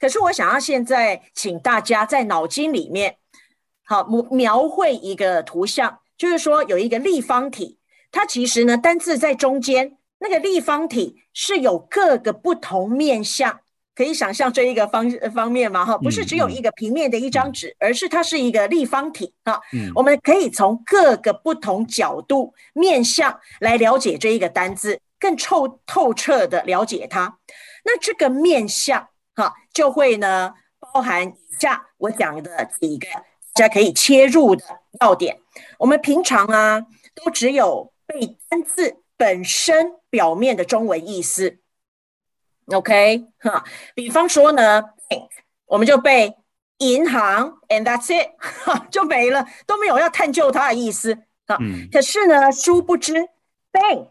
[0.00, 3.16] 可是我想要现在请大家在脑筋里面。
[3.84, 7.78] 好，描描绘一个图像，就是说有一个立方体，
[8.12, 13.60] 它其实呢单字在中间，那个立方体是有各个不同面向，
[13.98, 15.84] 可以想象这一个方方面嘛？
[15.84, 19.60] 哈，不是只有一个平面的一张纸，而是它是一个立方体哈。
[19.92, 27.38] 我们可以从各个不同角度面向来了解这一个单字，更透透彻的了解它。
[27.84, 33.08] 那这个面向哈，就会呢包含以下我讲的几个。
[33.54, 34.64] 大家可以切入的
[35.00, 35.40] 要点，
[35.80, 36.80] 我们平常啊
[37.16, 41.58] 都只有背单字本身表面的中文意思
[42.72, 43.26] ，OK？
[43.40, 45.28] 哈，比方说呢，bank
[45.66, 46.36] 我们就背
[46.78, 51.18] 银行，and that's it，哈就没了，都没有要探究它的意思。
[51.46, 51.58] 啊。
[51.92, 53.14] 可是呢，殊不知
[53.72, 54.08] bank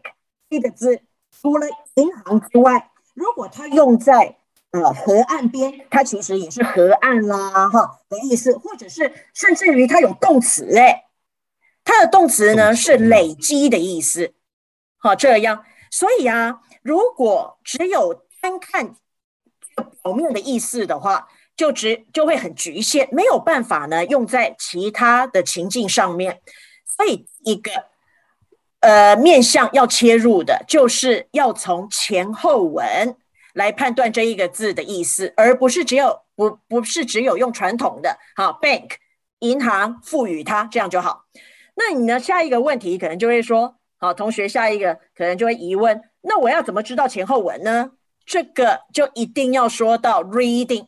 [0.50, 1.00] 这个字
[1.40, 4.36] 除了银行之外，如果它用在
[4.70, 11.06] 呃，河岸边，它其实也是河岸啦，哈的意思，或者是甚至于它有动词，哎，
[11.84, 14.34] 它的动词呢是累积的意思，
[14.98, 18.94] 好这样，所以啊，如果只有单看
[20.02, 26.40] 表面的意思的话，就只就会很局限，没有办法呢用在其他的情境上面，
[26.84, 27.70] 所以一个
[28.80, 33.16] 呃面向要切入的，就是要从前后文。
[33.54, 38.90] 来判断这一个字的意思，而不是只有不不是只有用传统的好 bank
[39.40, 41.24] 银行赋予它这样就好。
[41.74, 42.20] 那你呢？
[42.20, 47.90] 下一个问题可能就会说，好，同学下一个可能就会疑问，那我要怎么知道前后文呢？
[48.28, 50.86] 这个就一定要说到 reading。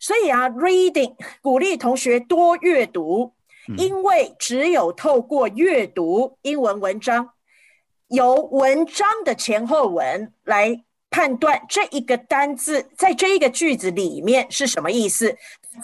[0.00, 3.32] 所以啊，reading 鼓励同学多阅读，
[3.78, 7.30] 因为只有透过阅读英文文章，
[8.08, 10.84] 由文章的前后文来。
[11.10, 15.36] 判断这一个单字在这一个句子里面是什么意思，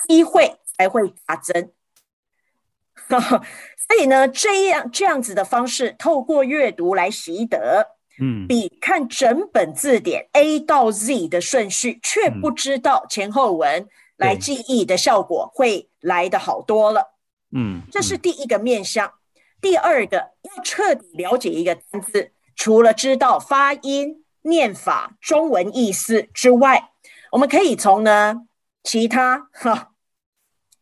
[0.08, 1.70] 机会才会大增。
[3.08, 17.16] 所以呢，这样这样子的方式，透过阅读来习得，嗯，比看整本字典 A 到 Z 的顺序，却不知道前后文来记忆的效果会来的好多了。
[17.52, 19.12] 嗯，这是第一个面向。
[19.60, 24.24] 第二个，要彻底了解一个单字，除了知道发音。
[24.42, 26.92] 念法、中文意思之外，
[27.32, 28.46] 我们可以从呢
[28.82, 29.92] 其他哈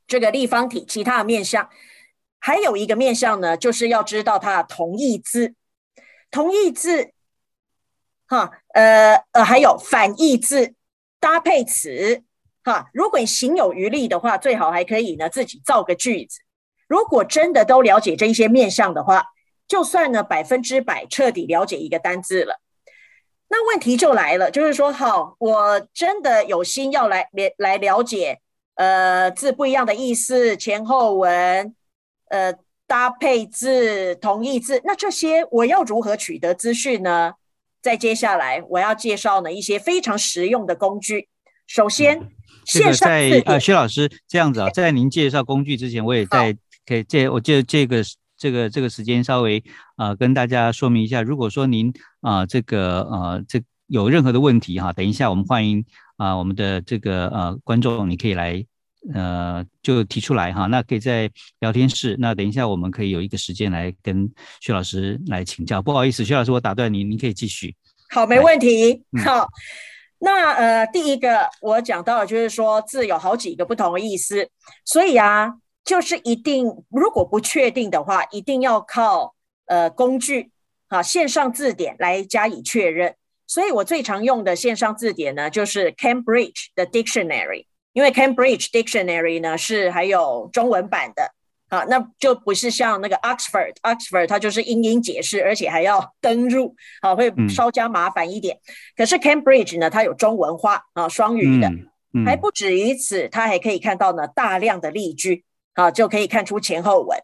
[0.07, 1.69] 这个立方体其他的面向，
[2.39, 5.57] 还有一个面向呢，就是要知道它的同义字、
[6.31, 7.11] 同义字
[8.29, 10.75] 哈呃呃，还有反义字、
[11.19, 12.23] 搭配词
[12.63, 12.91] 哈。
[12.93, 16.41] 如果你行有余力的话，最好还可以呢自己造个句子。
[16.87, 19.25] 如果真的都了解这一些面向的话，
[19.67, 22.61] 就算呢百分之百彻底了解一个单字了。
[23.49, 28.41] 那问题就来了，就是说，好，我真的有心要来来来了解
[28.75, 31.75] 呃字不一样的意思，前后文，
[32.29, 32.55] 呃
[32.87, 37.33] 搭配字，同义字，那这些我要如何取得资讯呢？
[37.89, 41.27] 在接下来我要介绍呢一些非常实用的工具。
[41.67, 42.21] 首先，
[42.67, 48.05] 线上在呃薛老师这样子啊，在您介绍工具之前，我也在可以借我借这个
[48.37, 49.65] 这个这个时间稍微
[49.97, 55.83] 啊跟大家说明一下，如果说您啊这个呃这有任何的问题哈，等一下我们欢迎
[56.19, 58.63] 啊我们的这个呃观众，你可以来
[59.15, 61.31] 呃就提出来哈，那可以在
[61.61, 64.31] 聊天室，那等一下我们可以有一个时间来跟
[64.61, 65.81] 薛老师来请教。
[65.81, 67.75] 不好意思，薛老师，我打断您，您可以继续。
[68.11, 69.05] 好，没问题。
[69.25, 69.47] 好。
[70.21, 74.51] 那呃，第一个我讲到的就是说字有好几个不同的意思，
[74.85, 80.51] 所以啊，就是一定如果不确定的话，一定要靠呃工具
[80.89, 83.15] 啊线上字典来加以确认。
[83.47, 87.67] 所以我最常用的线上字典呢，就是 Cambridge 的 Dictionary，
[87.99, 91.33] 因为 Cambridge Dictionary 呢是还有中文版的。
[91.69, 98.57] 好，那就不是像那个 Oxford，Oxford 它就是英英解释，而且还要登入，啊，会稍加麻烦一点。
[98.97, 101.69] 可是 Cambridge 呢，它有中文化啊，双语的，
[102.25, 105.43] 还不止于此，它还可以看到呢大量的例句，
[105.75, 107.19] 啊，就可以看出前后文。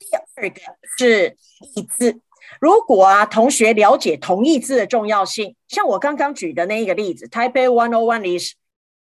[0.00, 0.60] 第二个
[0.98, 1.36] 是
[1.76, 2.20] 义字，
[2.60, 8.52] 如果啊同学了解同义字的重要性，像我刚刚举的那一个例子，Taipei One O One is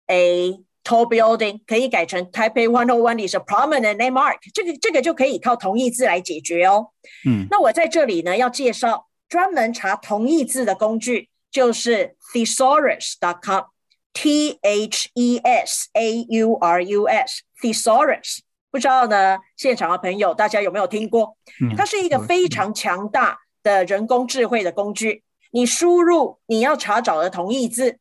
[0.05, 0.59] a
[0.89, 6.87] Tall building 可以改成 Taipei One O One is a prominent landmark，这个这个就可以靠同义字来解决哦。
[7.27, 18.39] 嗯，那我在这里呢要介绍专门查同义字的工具，就是 thesaurus.com，T H E S A U R U S，thesaurus。
[18.71, 21.37] 不知道呢，现场的朋友大家有没有听过？
[21.77, 25.21] 它是一个非常强大的人工智慧的工具。
[25.51, 27.99] 你输入你要查找的同义字。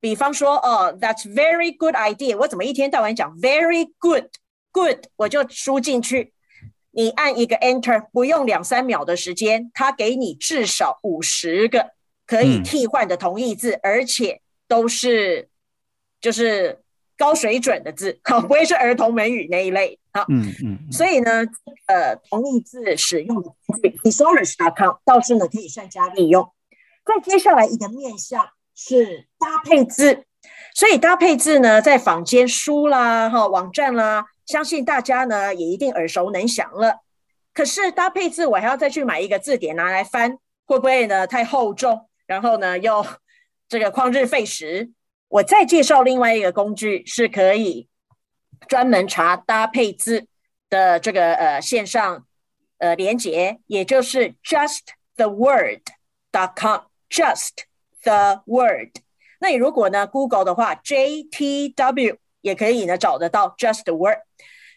[0.00, 2.36] 比方说，哦，That's very good idea。
[2.38, 6.32] 我怎么一天到晚讲 very good，good，我就输进去。
[6.92, 11.90] 你按一个 Enter，不用两三秒的时间，它给你至少五十个
[12.26, 15.48] 可以替换的同义字，而且都是
[16.20, 16.80] 就是
[17.16, 19.98] 高水准的字， 好，不会是儿童美语那一类。
[20.12, 20.92] 好，嗯嗯。
[20.92, 21.44] 所以呢，
[21.86, 26.50] 呃，同义字使用的工具，thesaurus.com 倒是呢可以善加利用。
[27.04, 28.48] 再接下来一个面向。
[28.80, 30.24] 是搭配字，
[30.72, 37.00] 所以搭配字呢，在坊间书啦、哈网站啦，相信大家呢也一定耳熟能详了。
[37.52, 42.08] 可是搭配字，我还要再去买一个字典拿来翻，会不会呢太厚重？
[42.28, 43.04] 然后呢又
[43.68, 44.92] 这个旷日费时？
[45.26, 47.88] 我再介绍另外一个工具，是可以
[48.68, 50.28] 专门查搭配字
[50.70, 52.24] 的这个呃线上
[52.78, 54.82] 呃连接，也就是 just
[55.16, 55.80] the word
[56.30, 57.67] dot com，just。
[58.08, 59.02] The word，
[59.38, 64.20] 那你如果呢，Google 的话，J T W 也可以呢找得到 just the word。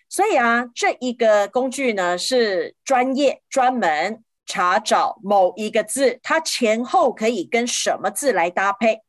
[0.09, 8.99] 所以啊，这一个工具呢是专业专门查找某一个字，它前后可以跟什么字来搭配。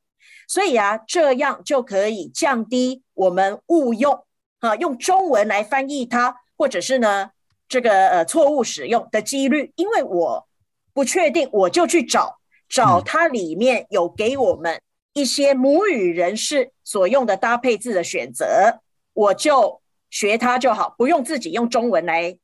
[0.46, 4.24] 所以啊，这样就可以降低我们误用
[4.60, 7.32] 啊，用中文来翻译它，或者是呢
[7.68, 9.72] 这个呃错误使用的几率。
[9.74, 10.46] 因为我
[10.94, 12.38] 不确定，我就去找。
[12.72, 14.80] 找它里面有给我们
[15.12, 18.80] 一些母语人士所用的搭配字的选择，
[19.12, 22.38] 我就学它就好，不用自己用中文来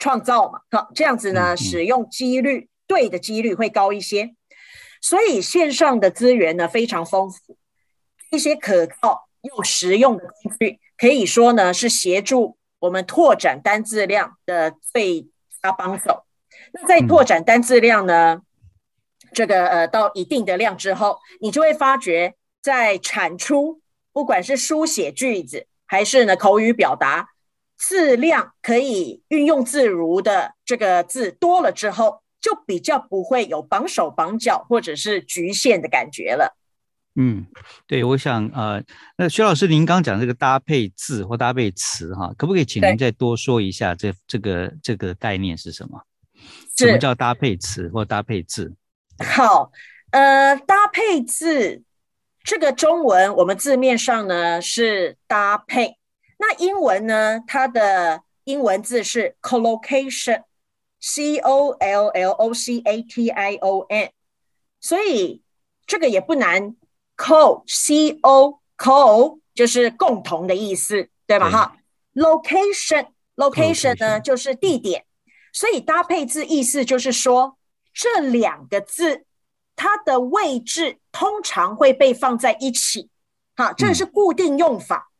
[0.00, 0.62] 创造嘛。
[0.72, 4.34] 好，这样子呢，使用几率对的几率会高一些。
[5.00, 7.56] 所以线上的资源呢非常丰富，
[8.32, 15.28] 一些可靠又实用的工具，可以说呢是协助我们拓展单字量的最
[15.62, 16.24] 佳帮手。
[16.72, 18.42] 那在拓展单字量呢？
[19.36, 27.28] 这个呃，到一定的量之后，你就会发觉，在产出不管是书写句子，还是呢口语表达，
[27.76, 36.56] 字量可以运用自如的这个字多了之后，就比较不会有绑手绑脚或者是局限的感觉了。
[37.14, 37.44] 嗯，
[37.86, 38.82] 对，我想呃，
[39.18, 46.00] 那薛老师您刚讲这个搭配字或搭配词哈，可不可以请您再多说一下这这个这个概念是什么？
[46.74, 48.74] 什么叫搭配词或搭配字？
[49.18, 49.72] 好，
[50.10, 51.82] 呃，搭配字
[52.44, 55.96] 这个中文我们字面上呢是搭配，
[56.38, 64.10] 那英文呢它的英文字是 collocation，c o l l o c a t i o n，
[64.80, 65.42] 所以
[65.86, 66.76] 这个也不难
[67.16, 71.50] ，co c o co 就是共同的意思，对吧？
[71.50, 71.76] 哈
[72.14, 73.06] ，location
[73.36, 75.06] location 呢就是地点，
[75.54, 77.56] 所以搭配字意思就是说。
[77.96, 79.24] 这两个字，
[79.74, 83.08] 它的位置通常会被放在一起，
[83.56, 85.10] 好，这是固定用法。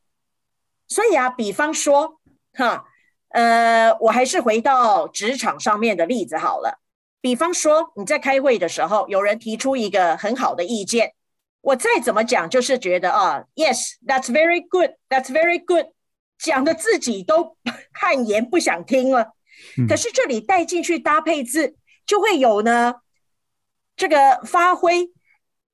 [0.86, 2.20] 所以啊，比方说，
[2.52, 2.84] 哈，
[3.30, 6.78] 呃，我还是回到职场上面的例子好了。
[7.22, 11.14] 比方说，你在开会的时候，有人提出一个很好的意见，
[11.62, 15.86] 我再怎么讲，就是觉得啊，Yes，that's very good，that's very good，
[16.38, 17.56] 讲的自己都
[17.92, 19.32] 汗颜，不想听了。
[19.88, 21.76] 可是这里带进去搭配字，
[22.06, 22.96] 就会有呢，
[23.96, 25.10] 这个发挥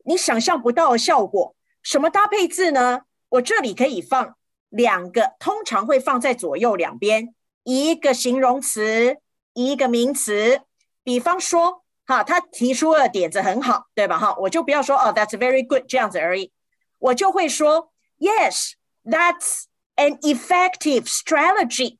[0.04, 1.54] 你想象不到的效果。
[1.82, 3.02] 什么搭配字呢？
[3.28, 4.36] 我这里可以放
[4.68, 9.18] 两个，通常会放在左右两边，一个形容词，
[9.52, 10.62] 一个名词。
[11.04, 14.18] 比方说，哈，他提出了点子很好，对吧？
[14.18, 16.52] 哈，我就不要说哦，That's very good 这样子而已，
[16.98, 19.64] 我就会说，Yes，that's
[19.96, 21.98] an effective strategy。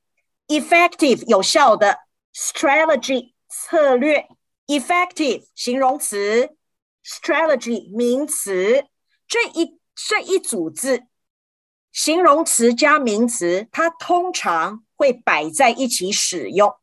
[0.48, 1.98] effective 有效的
[2.34, 4.26] strategy 策略
[4.66, 6.56] ，effective 形容词
[7.04, 8.86] ，strategy 名词。
[9.28, 11.02] 这一这一组字，
[11.92, 16.74] 形容词加名词，它通常会摆在一起使用，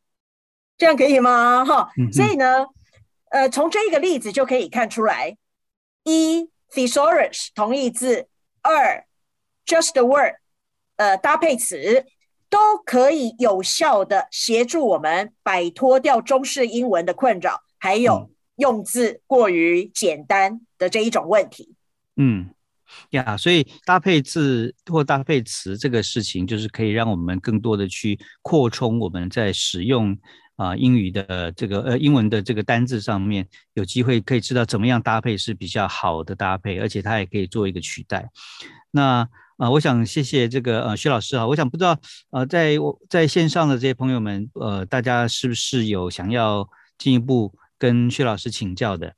[0.78, 1.66] 这样可以吗？
[1.66, 2.68] 哈，所以呢，
[3.32, 5.38] 呃，从这个例子就可以看出来：
[6.04, 8.28] 一 thesaurus 同义字，
[8.62, 9.06] 二
[9.66, 10.36] just a word
[10.98, 12.06] 呃搭配词，
[12.50, 21.76] 都可以有效的协助我们摆脱掉中式英文的困扰，还有用字过于简单的这一种问题。
[22.18, 22.50] 嗯，
[23.12, 30.18] 呀，所以搭配字或搭配词这个事情，就是可以让我们更多的去扩充我们在使用
[30.60, 38.30] 啊英语的这个呃英文的这个单字上面，有机会可以知道怎么样搭配是比较好的搭配，而且它也可以做一个取代。
[38.92, 41.98] 那啊，我想谢谢这个呃薛老师啊，我想不知道
[42.32, 49.14] 呃在我在线上的这些朋友们，呃大家是不是有想要进一步跟薛老师请教的？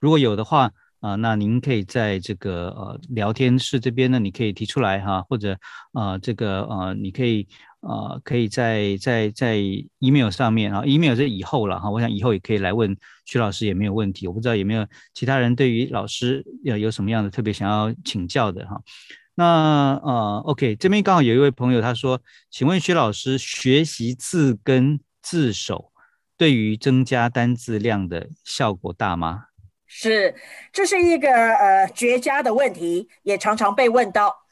[0.00, 0.72] 如果有的话。
[1.04, 5.54] 啊，那您可以在这个呃聊天室这边呢，你可以提出来哈，或者
[5.92, 7.46] 呃这个呃你可以
[7.86, 9.56] 呃可以在在在
[9.98, 14.26] email 上面啊，email 是以后了哈，我想以后也可以来问徐老师也没有问题。
[14.26, 18.80] 我不知道有没有其他人对于老师要有什么样的特别想要请教的哈。
[19.34, 22.20] 那呃 OK，这边刚好有一位朋友他说，
[22.50, 25.92] 请问徐老师，学习字根字首
[26.36, 29.44] 对于增加单字量的效果大吗？
[29.86, 30.34] 是，
[30.72, 34.43] 这是一个呃绝佳的问题，也常常被问到。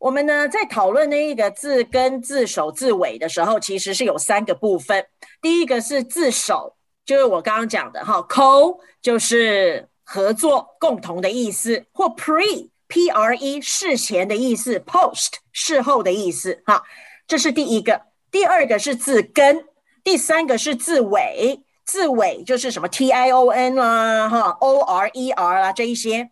[0.00, 5.06] 我们呢在讨论那一个字根、字首、字尾的时候，其实是有三个部分。
[5.42, 6.74] 第一个是字首，
[7.04, 16.82] 就是我刚刚讲的哈，co 就是合作、共同的意思，或 pre p r e 事前的意思，post 事后的意思哈，
[17.28, 18.00] 这是第一个。
[18.30, 19.66] 第二个是字根，
[20.02, 21.60] 第三个是字尾。
[21.84, 26.30] 字尾就是什么 t i o n 啦，哈 o r e r 啦，这一些，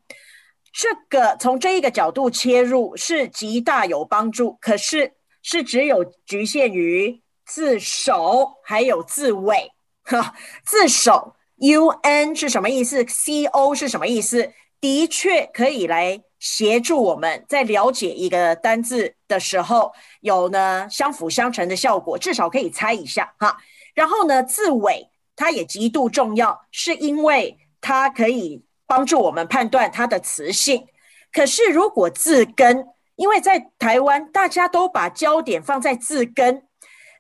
[0.73, 4.57] 这个从这一个角度切入是极大有帮助。
[4.61, 5.12] 可是
[5.43, 9.71] 是只有局限于字首还有字尾，
[10.05, 14.53] 哈，字首 u n 是什么意思？c o 是什么意思？
[14.81, 23.57] 的确可以来协助我们在了解一个单字的时候有呢相辅相成的效果，至少可以猜一下哈。
[23.95, 25.11] 然后呢，字尾。
[25.41, 30.89] 它也极度重要，是因为它可以帮助我们判断它的词性。
[31.30, 36.66] 可是如果字根，因为在台湾大家都把焦点放在字根，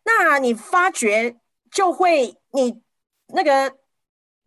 [0.04, 1.36] 那你发觉
[1.70, 2.80] 就会你
[3.34, 3.76] 那个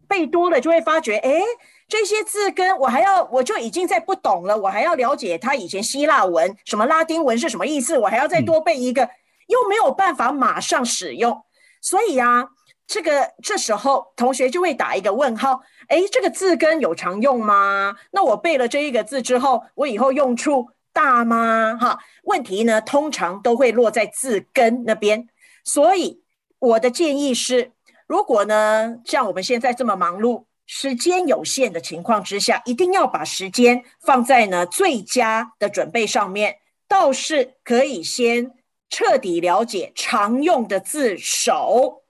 [0.07, 1.41] 背多了，就会发觉，哎，
[1.88, 9.07] 这些字根我还要，我就已经在不懂了，我还要了解它以前希腊文、什么拉丁文是什么意思，我还要再多背一个，
[9.47, 11.43] 又没有办法马上使用，
[11.82, 12.49] 所以呀。
[12.91, 17.95] 这个这时候同学就会打一个问号，哎，这个字根有常用吗？
[18.11, 21.77] 那我背了这一个字之后，我以后用处大吗？
[21.79, 25.29] 哈，问题呢通常都会落在字根那边。
[25.63, 26.21] 所以
[26.59, 27.71] 我的建议是，
[28.07, 36.57] 如果呢像我们现在这么忙碌、时间有限的情况之下，一定要把时间放在呢最佳的准备上面。
[36.89, 38.51] 倒是可以先
[38.89, 42.01] 彻底了解常用的字首。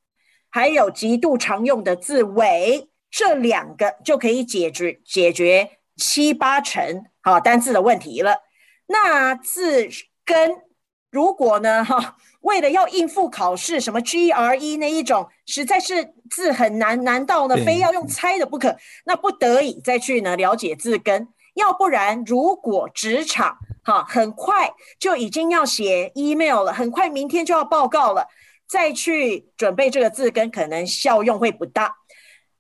[0.52, 8.42] 还有极度常用的字尾，这两个就可以解决解决七八成好单字的问题了。
[8.88, 9.88] 那字
[10.26, 10.58] 根，
[11.10, 18.76] 如果呢哈，为了要应付考试，什么 GRE 那一种，实在是字很难，难道呢非要用猜的不可？
[19.06, 28.28] 那不得已再去呢了解字根，要不然如果职场哈很快就已经要写 email 了，很快明天就要报告了。
[28.72, 31.98] 再去准备这个字根，可能效用会不大。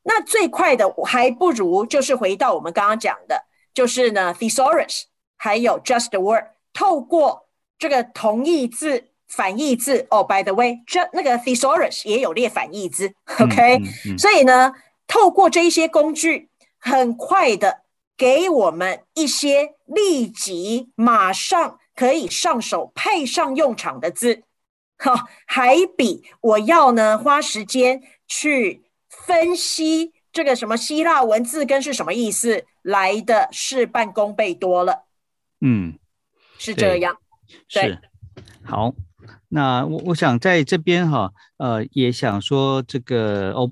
[0.03, 5.03] 那最快的还不如就是回到我们刚刚讲的，就是呢，thesaurus
[5.37, 6.43] 还有 just the word，
[6.73, 7.47] 透过
[7.79, 10.21] 这个同义字、反义字哦。
[10.21, 13.79] By the way，这那个 thesaurus 也有列反义字，OK？
[14.17, 14.73] 所以呢，
[15.07, 17.83] 透过这一些工具，很快的
[18.17, 24.43] 给我们一些立即马上可以上手派上用场的字，
[25.01, 35.05] 哈，还比我要呢花时间去分析这个什么希腊文字根是什么意思来的事半功倍多了。
[35.59, 35.97] 嗯，
[36.59, 37.17] 是这样。
[37.67, 37.99] 是，
[38.63, 38.93] 好，
[39.49, 43.71] 那我我想在这边哈，呃，也想说这个哦，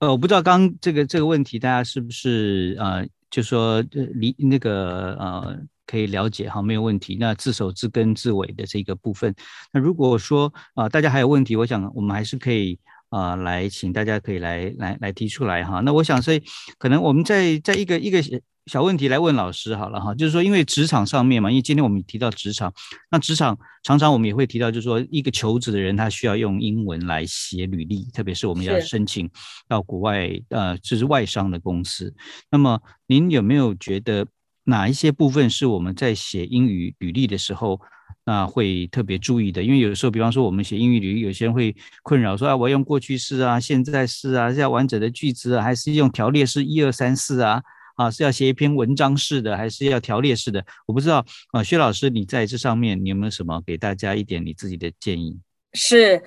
[0.00, 5.56] 呃，我不知道刚这个这个问题大家是不是呃，就说理那个呃
[5.86, 7.16] 可以了解哈，没有问题。
[7.18, 9.34] 那自首自根自尾的这个部分，
[9.72, 12.78] 那如果说啊大家还有问题，我想我们还是可以
[13.08, 15.80] 啊来请大家可以来来来提出来哈。
[15.80, 16.42] 那我想所以
[16.78, 18.22] 可能我们在在一个一个。
[18.66, 22.72] 小问题来问老师好了哈，就是说，因为职场上面嘛，因为今天我们提到职场，
[23.10, 29.30] 那职场常常我们也会提到，就是说，一个求职的人他需要用英文来写履历，特别是我们要申请
[29.68, 32.14] 到国外，呃，就是外商的公司。
[32.50, 34.26] 那么，您有没有觉得
[34.64, 37.80] 哪一些部分是我们在写英语履历的时候，
[38.24, 39.62] 那会特别注意的？
[39.62, 47.62] 因为有时候，比方说我们写英语履历，有些人会困扰说啊，我用过去式啊、现在式啊，是要完整的句子啊，还是用条列式一二三四啊？
[47.96, 50.64] 啊，是要写一篇文章式的，还是要条列式的？
[50.86, 55.38] 我不知道啊，薛老师，你在这上面你有没有什么给大家一点你自己的建议？
[55.74, 56.22] 是，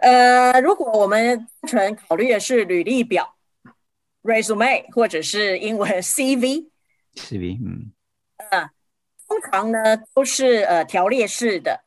[0.00, 3.36] 呃，如果我们单纯考虑的是履历表
[4.24, 6.71] （resume） 或者是英文 CV
[7.14, 7.92] CV，CV，嗯，
[8.50, 8.70] 呃，
[9.28, 11.84] 通常呢都是呃条列式的，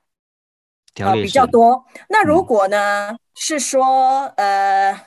[0.93, 1.85] 条列比较多。
[2.09, 5.05] 那如果呢是说呃。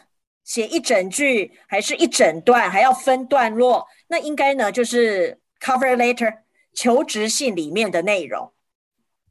[0.49, 6.39] 写一整句还是一整段，还要分段落，那应该呢就是 cover letter
[6.73, 8.51] 求职信里面的内容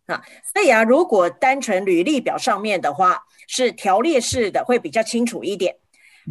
[0.06, 0.22] 啊。
[0.54, 5.78] 所以啊，如果单纯履历表上面的话，是条列式的会比较清楚一点。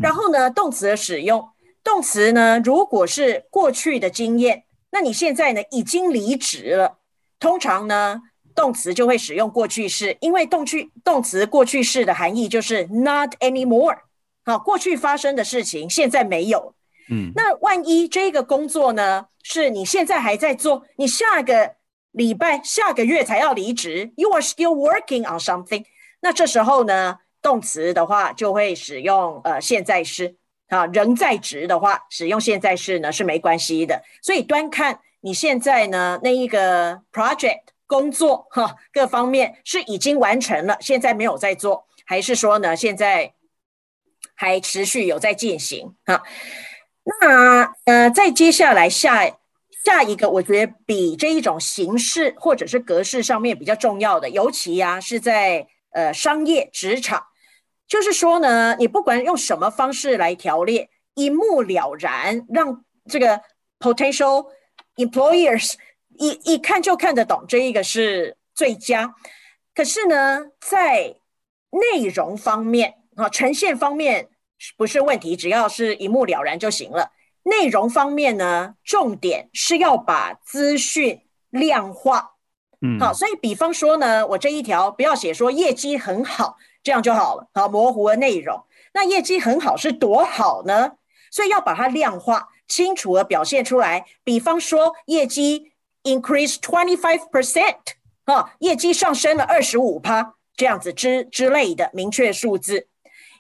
[0.01, 1.51] 然后呢，动词的使用，
[1.87, 6.99] 动词呢如果是过去的经验，那你现在呢已经离职了，
[7.39, 8.23] 通常呢
[8.57, 13.99] 动词就会使用过去式，因为动去动词过去式的含义就是 not anymore。
[14.45, 16.75] 好，过去发生的事情现在没有。
[17.09, 21.77] 嗯，那万一这个工作呢，是你现在还在做，你下个
[22.11, 25.85] 礼拜、下个月才要离职，you are still working on something。
[26.19, 30.35] 那这时候呢，动词的话就会使用呃现在式。
[30.69, 34.03] 啊，仍在职的话，使用现在式呢是没关系的。
[34.23, 43.33] 所以端看你现在呢那一个 project 工作哈，各方面是已经完成了，现在没有在做，还是说呢现在？
[44.39, 46.23] 还持续有在进行哈，
[47.23, 49.23] 那呃，再接下来下
[49.83, 57.25] 下一个，我觉得比这一种形式或者是格式上面比较重要的，尤其呀是在呃商业职场，
[57.89, 63.41] 就是说呢，你不管用什么方式来条列，一目了然，让这个
[63.79, 64.49] potential
[64.97, 65.75] employers
[66.19, 69.15] 一一看就看得懂，这一个是最佳。
[69.75, 71.17] 可是呢，在
[71.71, 72.95] 内容方面。
[73.17, 74.29] 啊，呈现方面
[74.77, 77.13] 不是问题，只要是一目了然就行了。
[77.45, 82.33] 内容方面呢，重点是要把资讯量化。
[82.83, 87.49] 嗯，好，所以比方说呢，我这一条不要写说业绩很好，这样就好了。
[87.53, 88.63] 好，模糊的内容。
[88.95, 90.93] 那业绩很好是多好呢？
[91.33, 94.07] 所以要把它量化，清楚的表现出来。
[94.23, 95.73] 比方说业绩
[96.05, 97.75] increase twenty five percent，
[98.27, 102.87] 啊，业绩上升了二十五趴，这样子之之类的明确数字。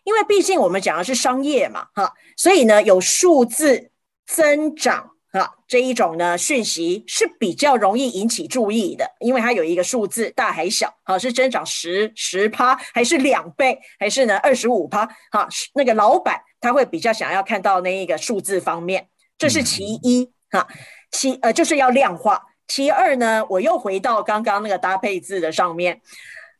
[0.02, 3.92] 因为毕竟我们讲的是商业嘛，哈，所以呢有数字
[4.26, 20.66] 增长哈这一种呢讯息是比较容易引起注意的，因为它有一个数字大还小，好是增长十十趴还是两倍还是呢二十五趴，哈那个老板他会比较想要看到那一个数字方面，这是其一哈，
[21.10, 26.00] 其呃就是要量化，其二呢我又回到刚刚那个搭配字的上面，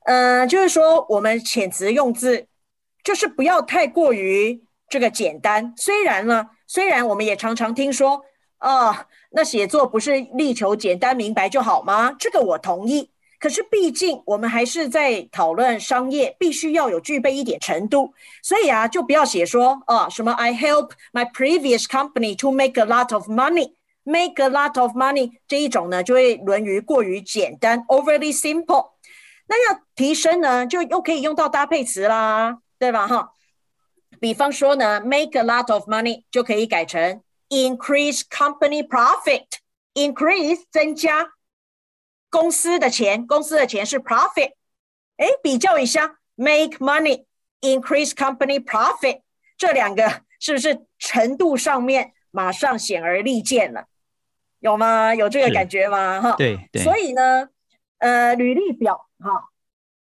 [0.05, 2.47] 嗯就是说我们遣词用字。
[3.07, 5.73] 就是不要太过于这个简单。
[5.77, 8.21] 虽然呢，虽然我们也常常听说
[8.59, 12.13] 啊，那写作不是力求简单明白就好吗？
[12.19, 13.11] 这个我同意。
[13.39, 18.15] 可是毕竟我们还是在讨论商业，必须要有具备一点程度。
[18.43, 24.93] 所以啊，就不要写说啊什么 I help my previous company to make a lot of money, make a lot of
[24.93, 28.93] money 这一种呢，就会沦于过于简单，overly simple。
[29.49, 32.59] 那要提升呢，就又可以用到搭配词啦。
[32.79, 33.07] 对吧？
[33.09, 33.33] 哈，
[34.21, 41.33] 比方说呢，make a lot of money 就可以改成 increase company profit，increase 增加
[42.31, 44.53] 公司的钱，公司的钱是 profit。
[45.17, 49.23] 哎，比较一下，make money，increase company profit，
[49.57, 53.87] 这两个是不是程度上面马上显而易见了？
[54.59, 55.15] 有吗？
[55.15, 56.21] 有这个感觉吗？
[56.21, 56.83] 哈，对对。
[56.83, 57.49] 所以呢，
[57.99, 59.51] 呃，履历表哈，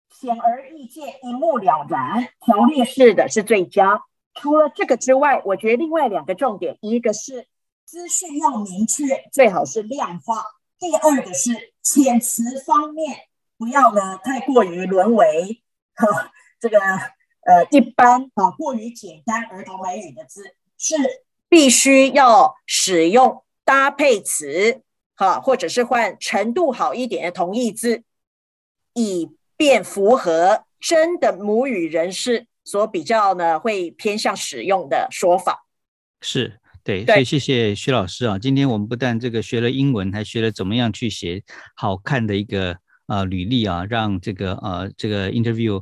[0.09, 4.01] 显而易见，一目了然，条列式的是最佳。
[4.35, 7.47] 除了这个之外，我觉得另外两个重点，一个是
[7.85, 10.35] 资讯要明确，最好是量化；
[10.77, 13.17] 第二个是遣词方面，
[13.57, 15.63] 不要呢太过于沦为
[15.95, 20.43] 哈 这个呃一般啊过于简单儿童美语的字，
[20.77, 20.95] 是
[21.47, 24.81] 必须要使用搭配词
[25.15, 28.03] 哈，或者是换程度好一点的同义字，
[28.93, 32.47] 以便符合真的母语人士。
[32.65, 35.65] 所比较呢，会偏向使用的说法，
[36.19, 38.37] 是对，所以谢谢徐老师啊。
[38.37, 41.41] 今天我们不但这个学了英文，还学了怎么样去写
[41.75, 45.81] 好看的一个呃履历啊，让这个呃这个 interview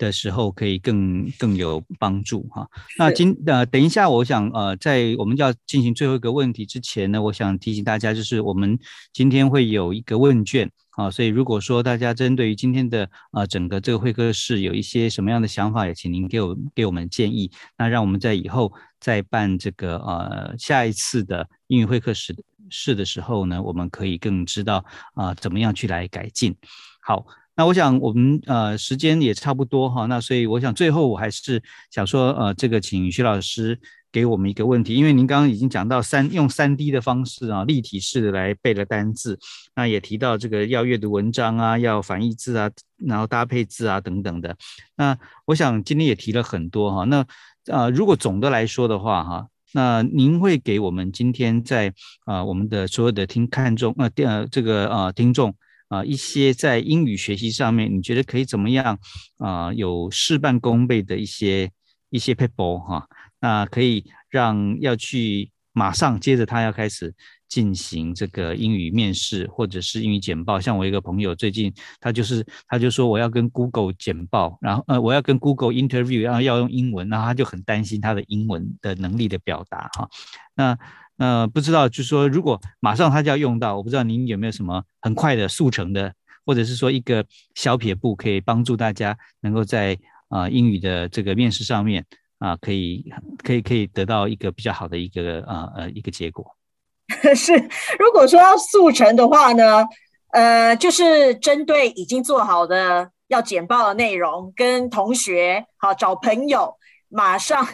[0.00, 2.66] 的时候可以更更有帮助哈。
[2.98, 8.78] 那今呃等一下，我想呃在我们要进行最后一个问题之前呢，我想提醒大家，就是我们
[9.12, 10.68] 今天会有一个问卷。
[10.96, 17.50] 啊，所以如果说大家针对于今天的呃整个这个会客室有一些什么样的想法，也请您给我给我们建议。
[17.78, 22.34] 那让我们在以后再办这个呃下一次的英语会客室
[22.68, 24.84] 室的时候呢，我们可以更知道
[25.14, 26.54] 啊怎么样去来改进。
[27.00, 27.24] 好，
[27.60, 33.78] 那我想我们呃时间也差不多哈，那所以我想最后我还是想说呃这个请徐老师。
[34.12, 39.38] 给我们一个问题，因为您刚刚已经讲到三用三 D 的方式啊，立体式的来背了单字，
[39.76, 44.56] 那也提到这个要阅读文章啊，要反义字啊，然后搭配字啊等等的。
[44.96, 47.04] 那我想今天也提了很多哈。
[47.04, 47.24] 那
[47.66, 51.94] 呃，如果总的来说的话哈，那您会给我们今天在
[52.24, 55.54] 啊我们的所有的听看众呃呃这个呃听众
[55.90, 58.98] 啊一些在英语学习上面，你觉得可以怎么样
[59.36, 61.70] 啊有事半功倍的一些
[62.08, 63.06] 一些 people 哈？
[63.40, 67.14] 那可以让要去马上接着他要开始
[67.48, 70.60] 进行这个英语面试或者是英语简报。
[70.60, 80.08] 像我一个朋友最近他就是他就说我要跟 Google 简报，然后呃我要跟 Google interview，然后要用英文，然后他就很担心他的英文的能力的表达哈。
[80.54, 80.78] 那
[81.20, 86.12] 那不知道就是说如果马上他就要用到，我不知道您有没有什么很快的速成的，
[86.44, 89.98] 或者是说一个小撇步可以帮助大家能够在
[90.30, 92.04] 啊英语的这个面试上面。
[92.40, 93.04] 啊，可以，
[93.44, 96.56] 可以，可以得到一个比较好的一个呃呃一个结果。
[97.36, 97.52] 是，
[97.98, 99.84] 如果说要速成的话呢，
[100.32, 106.78] 呃，就是针对已经做好的要简报的内容，跟同学好找朋友，
[107.10, 107.68] 马上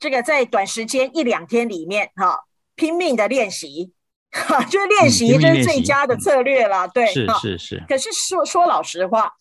[0.00, 2.44] 这个在短时间一两天里面哈，
[2.78, 3.92] 拼命的练习，
[4.30, 6.86] 哈，就是练习这是最佳的策略了。
[6.88, 7.82] 对，是是是。
[7.88, 9.32] 可是说说老实话，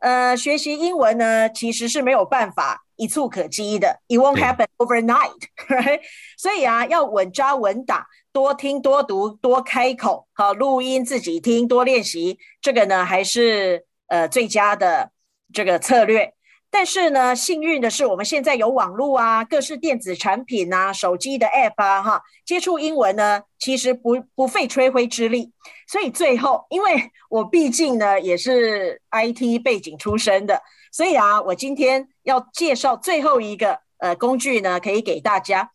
[0.00, 2.84] 呃，学习英文呢，其实是没有办法。
[3.00, 6.00] 一蹴可及的，It won't happen overnight，right？
[6.36, 15.12] 所以啊，要稳扎稳打，多听多读多开口，好录音自己听，多练习，这个呢还是呃最佳的
[15.52, 16.34] 这个策略。
[16.70, 25.50] 但是呢，幸运的是，我们现在有网络啊，各式电子产品啊，手机的 app 啊，哈，接触英文呢，其实不不费吹灰之力。
[25.86, 30.60] 所以最后，因为我毕竟呢也是 IT 背景出身的，
[30.92, 35.70] 所以啊，我今天要介绍最后一个呃工具呢，可以给大家，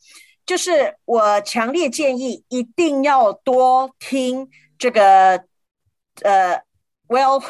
[0.46, 5.44] 就是我强烈建议一定要多听这个
[6.22, 6.62] 呃
[7.08, 7.44] ，Well。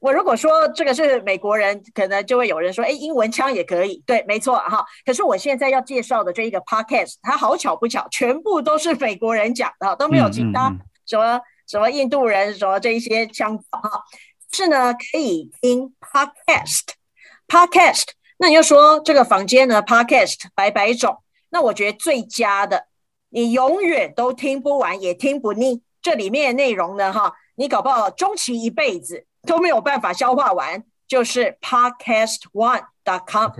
[0.00, 4.82] 我如果说这个是美国人，可能就会有人说，哎，英文腔也可以，对，没错哈。
[5.04, 10.74] 可是我现在要介绍的这一个 podcast，它好巧不巧，全部都是美国人讲的，都没有其他
[11.06, 14.02] 什么什么印度人什么这一些腔哈。
[14.50, 18.04] 是呢，可以听 podcast，podcast。
[18.38, 21.18] 那你就说这个房间呢，podcast 百百种，
[21.50, 22.86] 那我觉得最佳的，
[23.28, 25.82] 你永远都听不完，也听不腻。
[26.00, 29.26] 这里面的内容呢，哈，你搞不好终其一辈子。
[29.46, 33.50] 都没有办法消化完，就是 podcast one dot com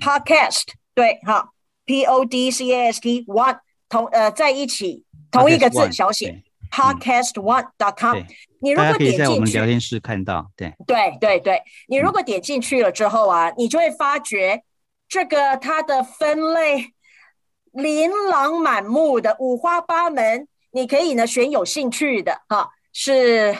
[0.00, 0.62] podcast
[0.94, 1.50] 对哈
[1.84, 3.58] p o d c a s t one
[3.88, 8.18] 同呃在一起同一个字小写 podcast one dot com
[8.60, 10.74] 你如果点进去我们聊天室看到对。
[10.86, 11.62] 对对对。
[11.88, 14.62] 你如果点进去了之后啊，你就会发觉
[15.08, 16.92] 这个它的分类
[17.72, 23.56] 琳琅满目的五花八门，你可以呢选有兴趣的哈是。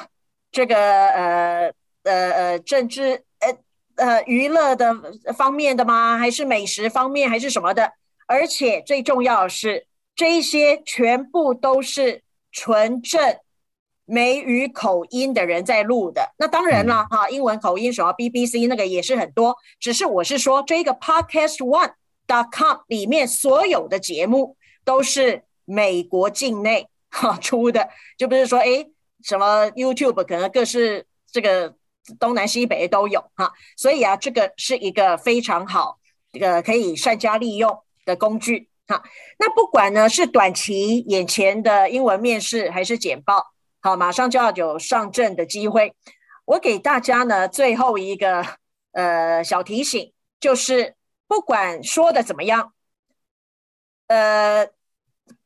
[0.57, 1.71] 这个呃
[2.05, 3.55] 呃呃政治呃
[3.97, 4.91] 呃娱乐的
[5.37, 6.17] 方面的吗？
[6.17, 7.93] 还是美食方面，还是什么的？
[8.27, 13.37] 而且最重要的是，这一些全部都是纯正
[14.07, 16.33] 美语口音的人在录的。
[16.39, 19.55] 那当然了，哈，英文口音什么 BBC 那个也是很多。
[19.79, 21.93] 只是我是说，这个 Podcast One
[22.27, 28.87] dot com 里面所有的节目都是美国境内哈出的，就不是说哎
[29.27, 31.75] 什么 YouTube 可能各是这个
[32.21, 33.53] 东南西北都有哈。
[33.77, 35.99] 所以啊，这个是一个非常好
[36.33, 38.71] 这个可以善加利用的工具。
[38.89, 39.03] 哈，
[39.41, 45.93] 那不管呢是短期眼前的英文面试还是简报，好，马上就要有上阵的机会。
[46.45, 48.47] 我给大家呢最后一个
[48.93, 50.95] 呃小提醒，就是
[51.27, 52.73] 不管说的怎么样，
[54.07, 54.69] 呃，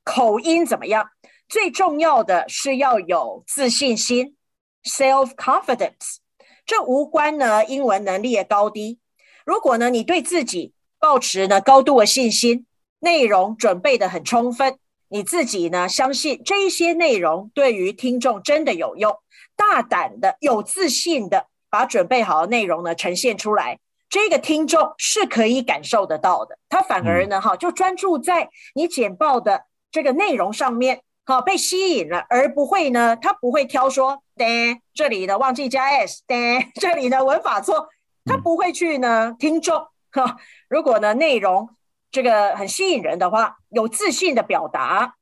[0.05, 1.09] 口音怎么样，
[1.51, 4.37] 最重要的是要有自信心
[4.85, 6.19] （self confidence）。
[6.65, 9.01] 这无关呢英文能力的高低。
[9.45, 12.65] 如果呢你对自己保持呢高度的信心。
[13.03, 14.77] 内容准备的很充分，
[15.09, 19.17] 你自己呢相信这一些内容对于听众真的有用，
[19.57, 23.79] 大胆的、有自信的把准备好的内容呢呈现出来，
[24.11, 26.59] 这个听众是可以感受得到的。
[26.69, 31.01] 他反而呢哈就专注在你简报的这个内容上面，
[31.31, 37.89] 好被吸引了，而不会呢他不会挑说，对，这里的忘记加 s，对，这里的文法错，
[38.25, 40.37] 他不会去呢听众哈。
[40.69, 41.71] 如果呢内容。
[42.13, 45.15] 这个很吸引人的话，有自信的表达，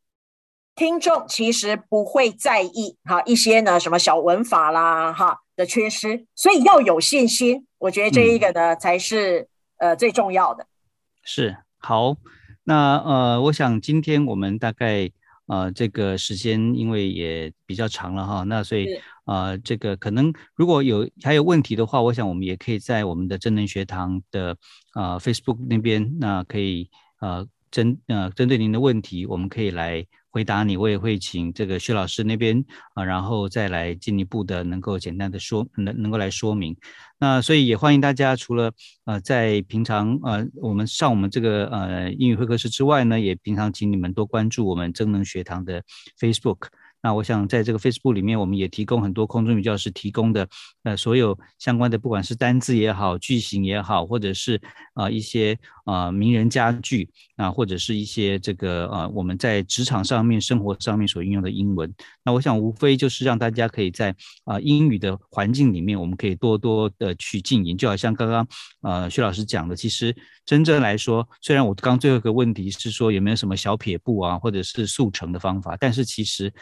[0.74, 7.66] 听众其实不会在意哈一些呢什么小文法啦哈的缺失，所以要有信心。
[7.76, 9.46] 我觉得这一个呢才是
[9.76, 10.64] 呃最重要的。
[11.22, 12.16] 是好，
[12.64, 15.10] 那呃，我想今天我们大概。
[15.48, 18.86] 啊，这个时间因为也比较长了哈，那所以
[19.24, 24.56] 啊，这个可能如果有还有问题的话，我想我们也可以在我们的真能学堂的
[24.92, 30.06] 啊 Facebook 那边，那可以啊针呃针对您的问题，我们可以来。
[30.30, 32.64] 回答你，我也会请这个薛老师那边
[32.94, 36.76] 啊，然后再来进一步的能够简单的说，能能够来说明。
[37.18, 38.72] 那所以也欢迎大家，除了
[39.04, 45.82] 呃在平常呃我们上我们这个呃英语会客室之外呢，也平常请你们多关注我们真能学堂的
[46.20, 46.68] Facebook。
[47.00, 50.48] 那我想在这个 Facebook 里面，我们也提供很多空中语教师提供的
[50.82, 54.60] 呃所有相关的，不管是单字也好，句型也好，或者是
[54.94, 61.92] 啊一些啊名人佳句啊，或者是一些这个啊我们在职场上面、生活上面所运用的英文。
[62.24, 67.76] 那我想无非就是让大家可以在啊英语的环境里面，我们可以多多的去经营。
[67.76, 68.46] 就好像刚刚
[68.82, 76.52] 呃薛老师讲的，其实真正来说，虽然我刚最后一个问题是说有没有什么小撇步啊，或者是速成的方法，但是其实。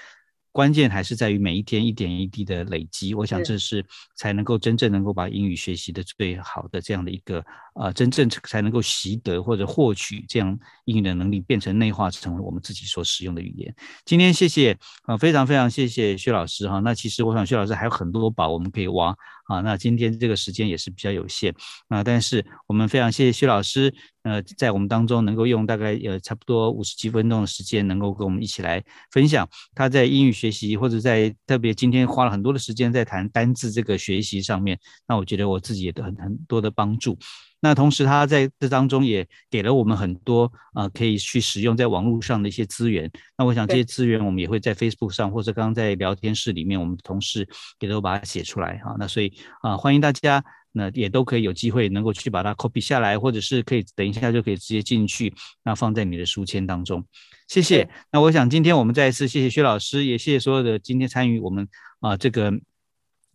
[0.57, 3.85] 关键还是在于每一天一点一滴的累积，我想这是
[4.15, 7.45] 才能够真正能够把英语学习的最好的这样的一个
[7.79, 13.75] 啊，真正才能够习得或者获取这样英语的能力，变成内化成为我们自己所使用的语言。
[14.05, 16.81] 今天谢谢啊，非常非常谢谢薛老师哈。
[16.81, 19.15] 那其实我想薛老师还有很多宝我们可以挖。
[19.47, 21.55] 啊，那今天这个时间也是比较有限
[21.87, 37.17] 啊，但是我们非常谢谢薛老师，呃，在我们当中能够用大概呃差不多五十几分钟的时间，能够跟我们一起来分享他在英语学习或者在特别今天花了很多的时间在谈单字这个学习上面，那我觉得我自己也得很很多的帮助。
[37.67, 43.11] 那同时，他在这当中也给了我们很多啊，可以去使用在网络上的一些资源。
[43.37, 47.45] 那我想这些资源，我们也会在 Facebook 上，或者刚刚在聊天室里面，我们同事
[47.81, 48.95] 也都把它写出来哈。
[49.01, 57.05] 那所以啊，欢迎大家，那也都可以有机会能够去把它 copy 下来，或者是可以等一下就可以直接进去，那放在你的书签当中。
[57.49, 57.91] 谢谢。
[58.13, 61.67] 那我想今天我们再一次谢谢薛老师，也谢谢所有的今天参与我们
[61.99, 62.53] 啊这个。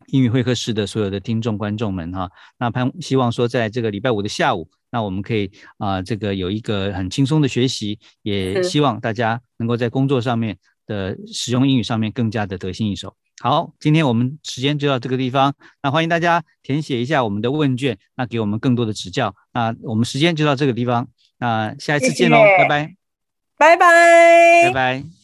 [0.07, 13.15] 英语会客室的所有的听众观众们哈，那盼希望说在这个礼拜五的下午，那我们可以啊这个有一个很轻松的学习，也希望大家能够在工作上面的使用英语上面更加的得心应手。
[13.39, 19.33] 好，今天我们时间就到这个地方，那欢迎大家填写一下我们的问卷，那给我们更多的指教。
[19.53, 21.07] 那我们时间就到这个地方，
[21.39, 22.95] 那下一次见喽，拜拜，
[23.57, 25.20] 拜拜，拜拜。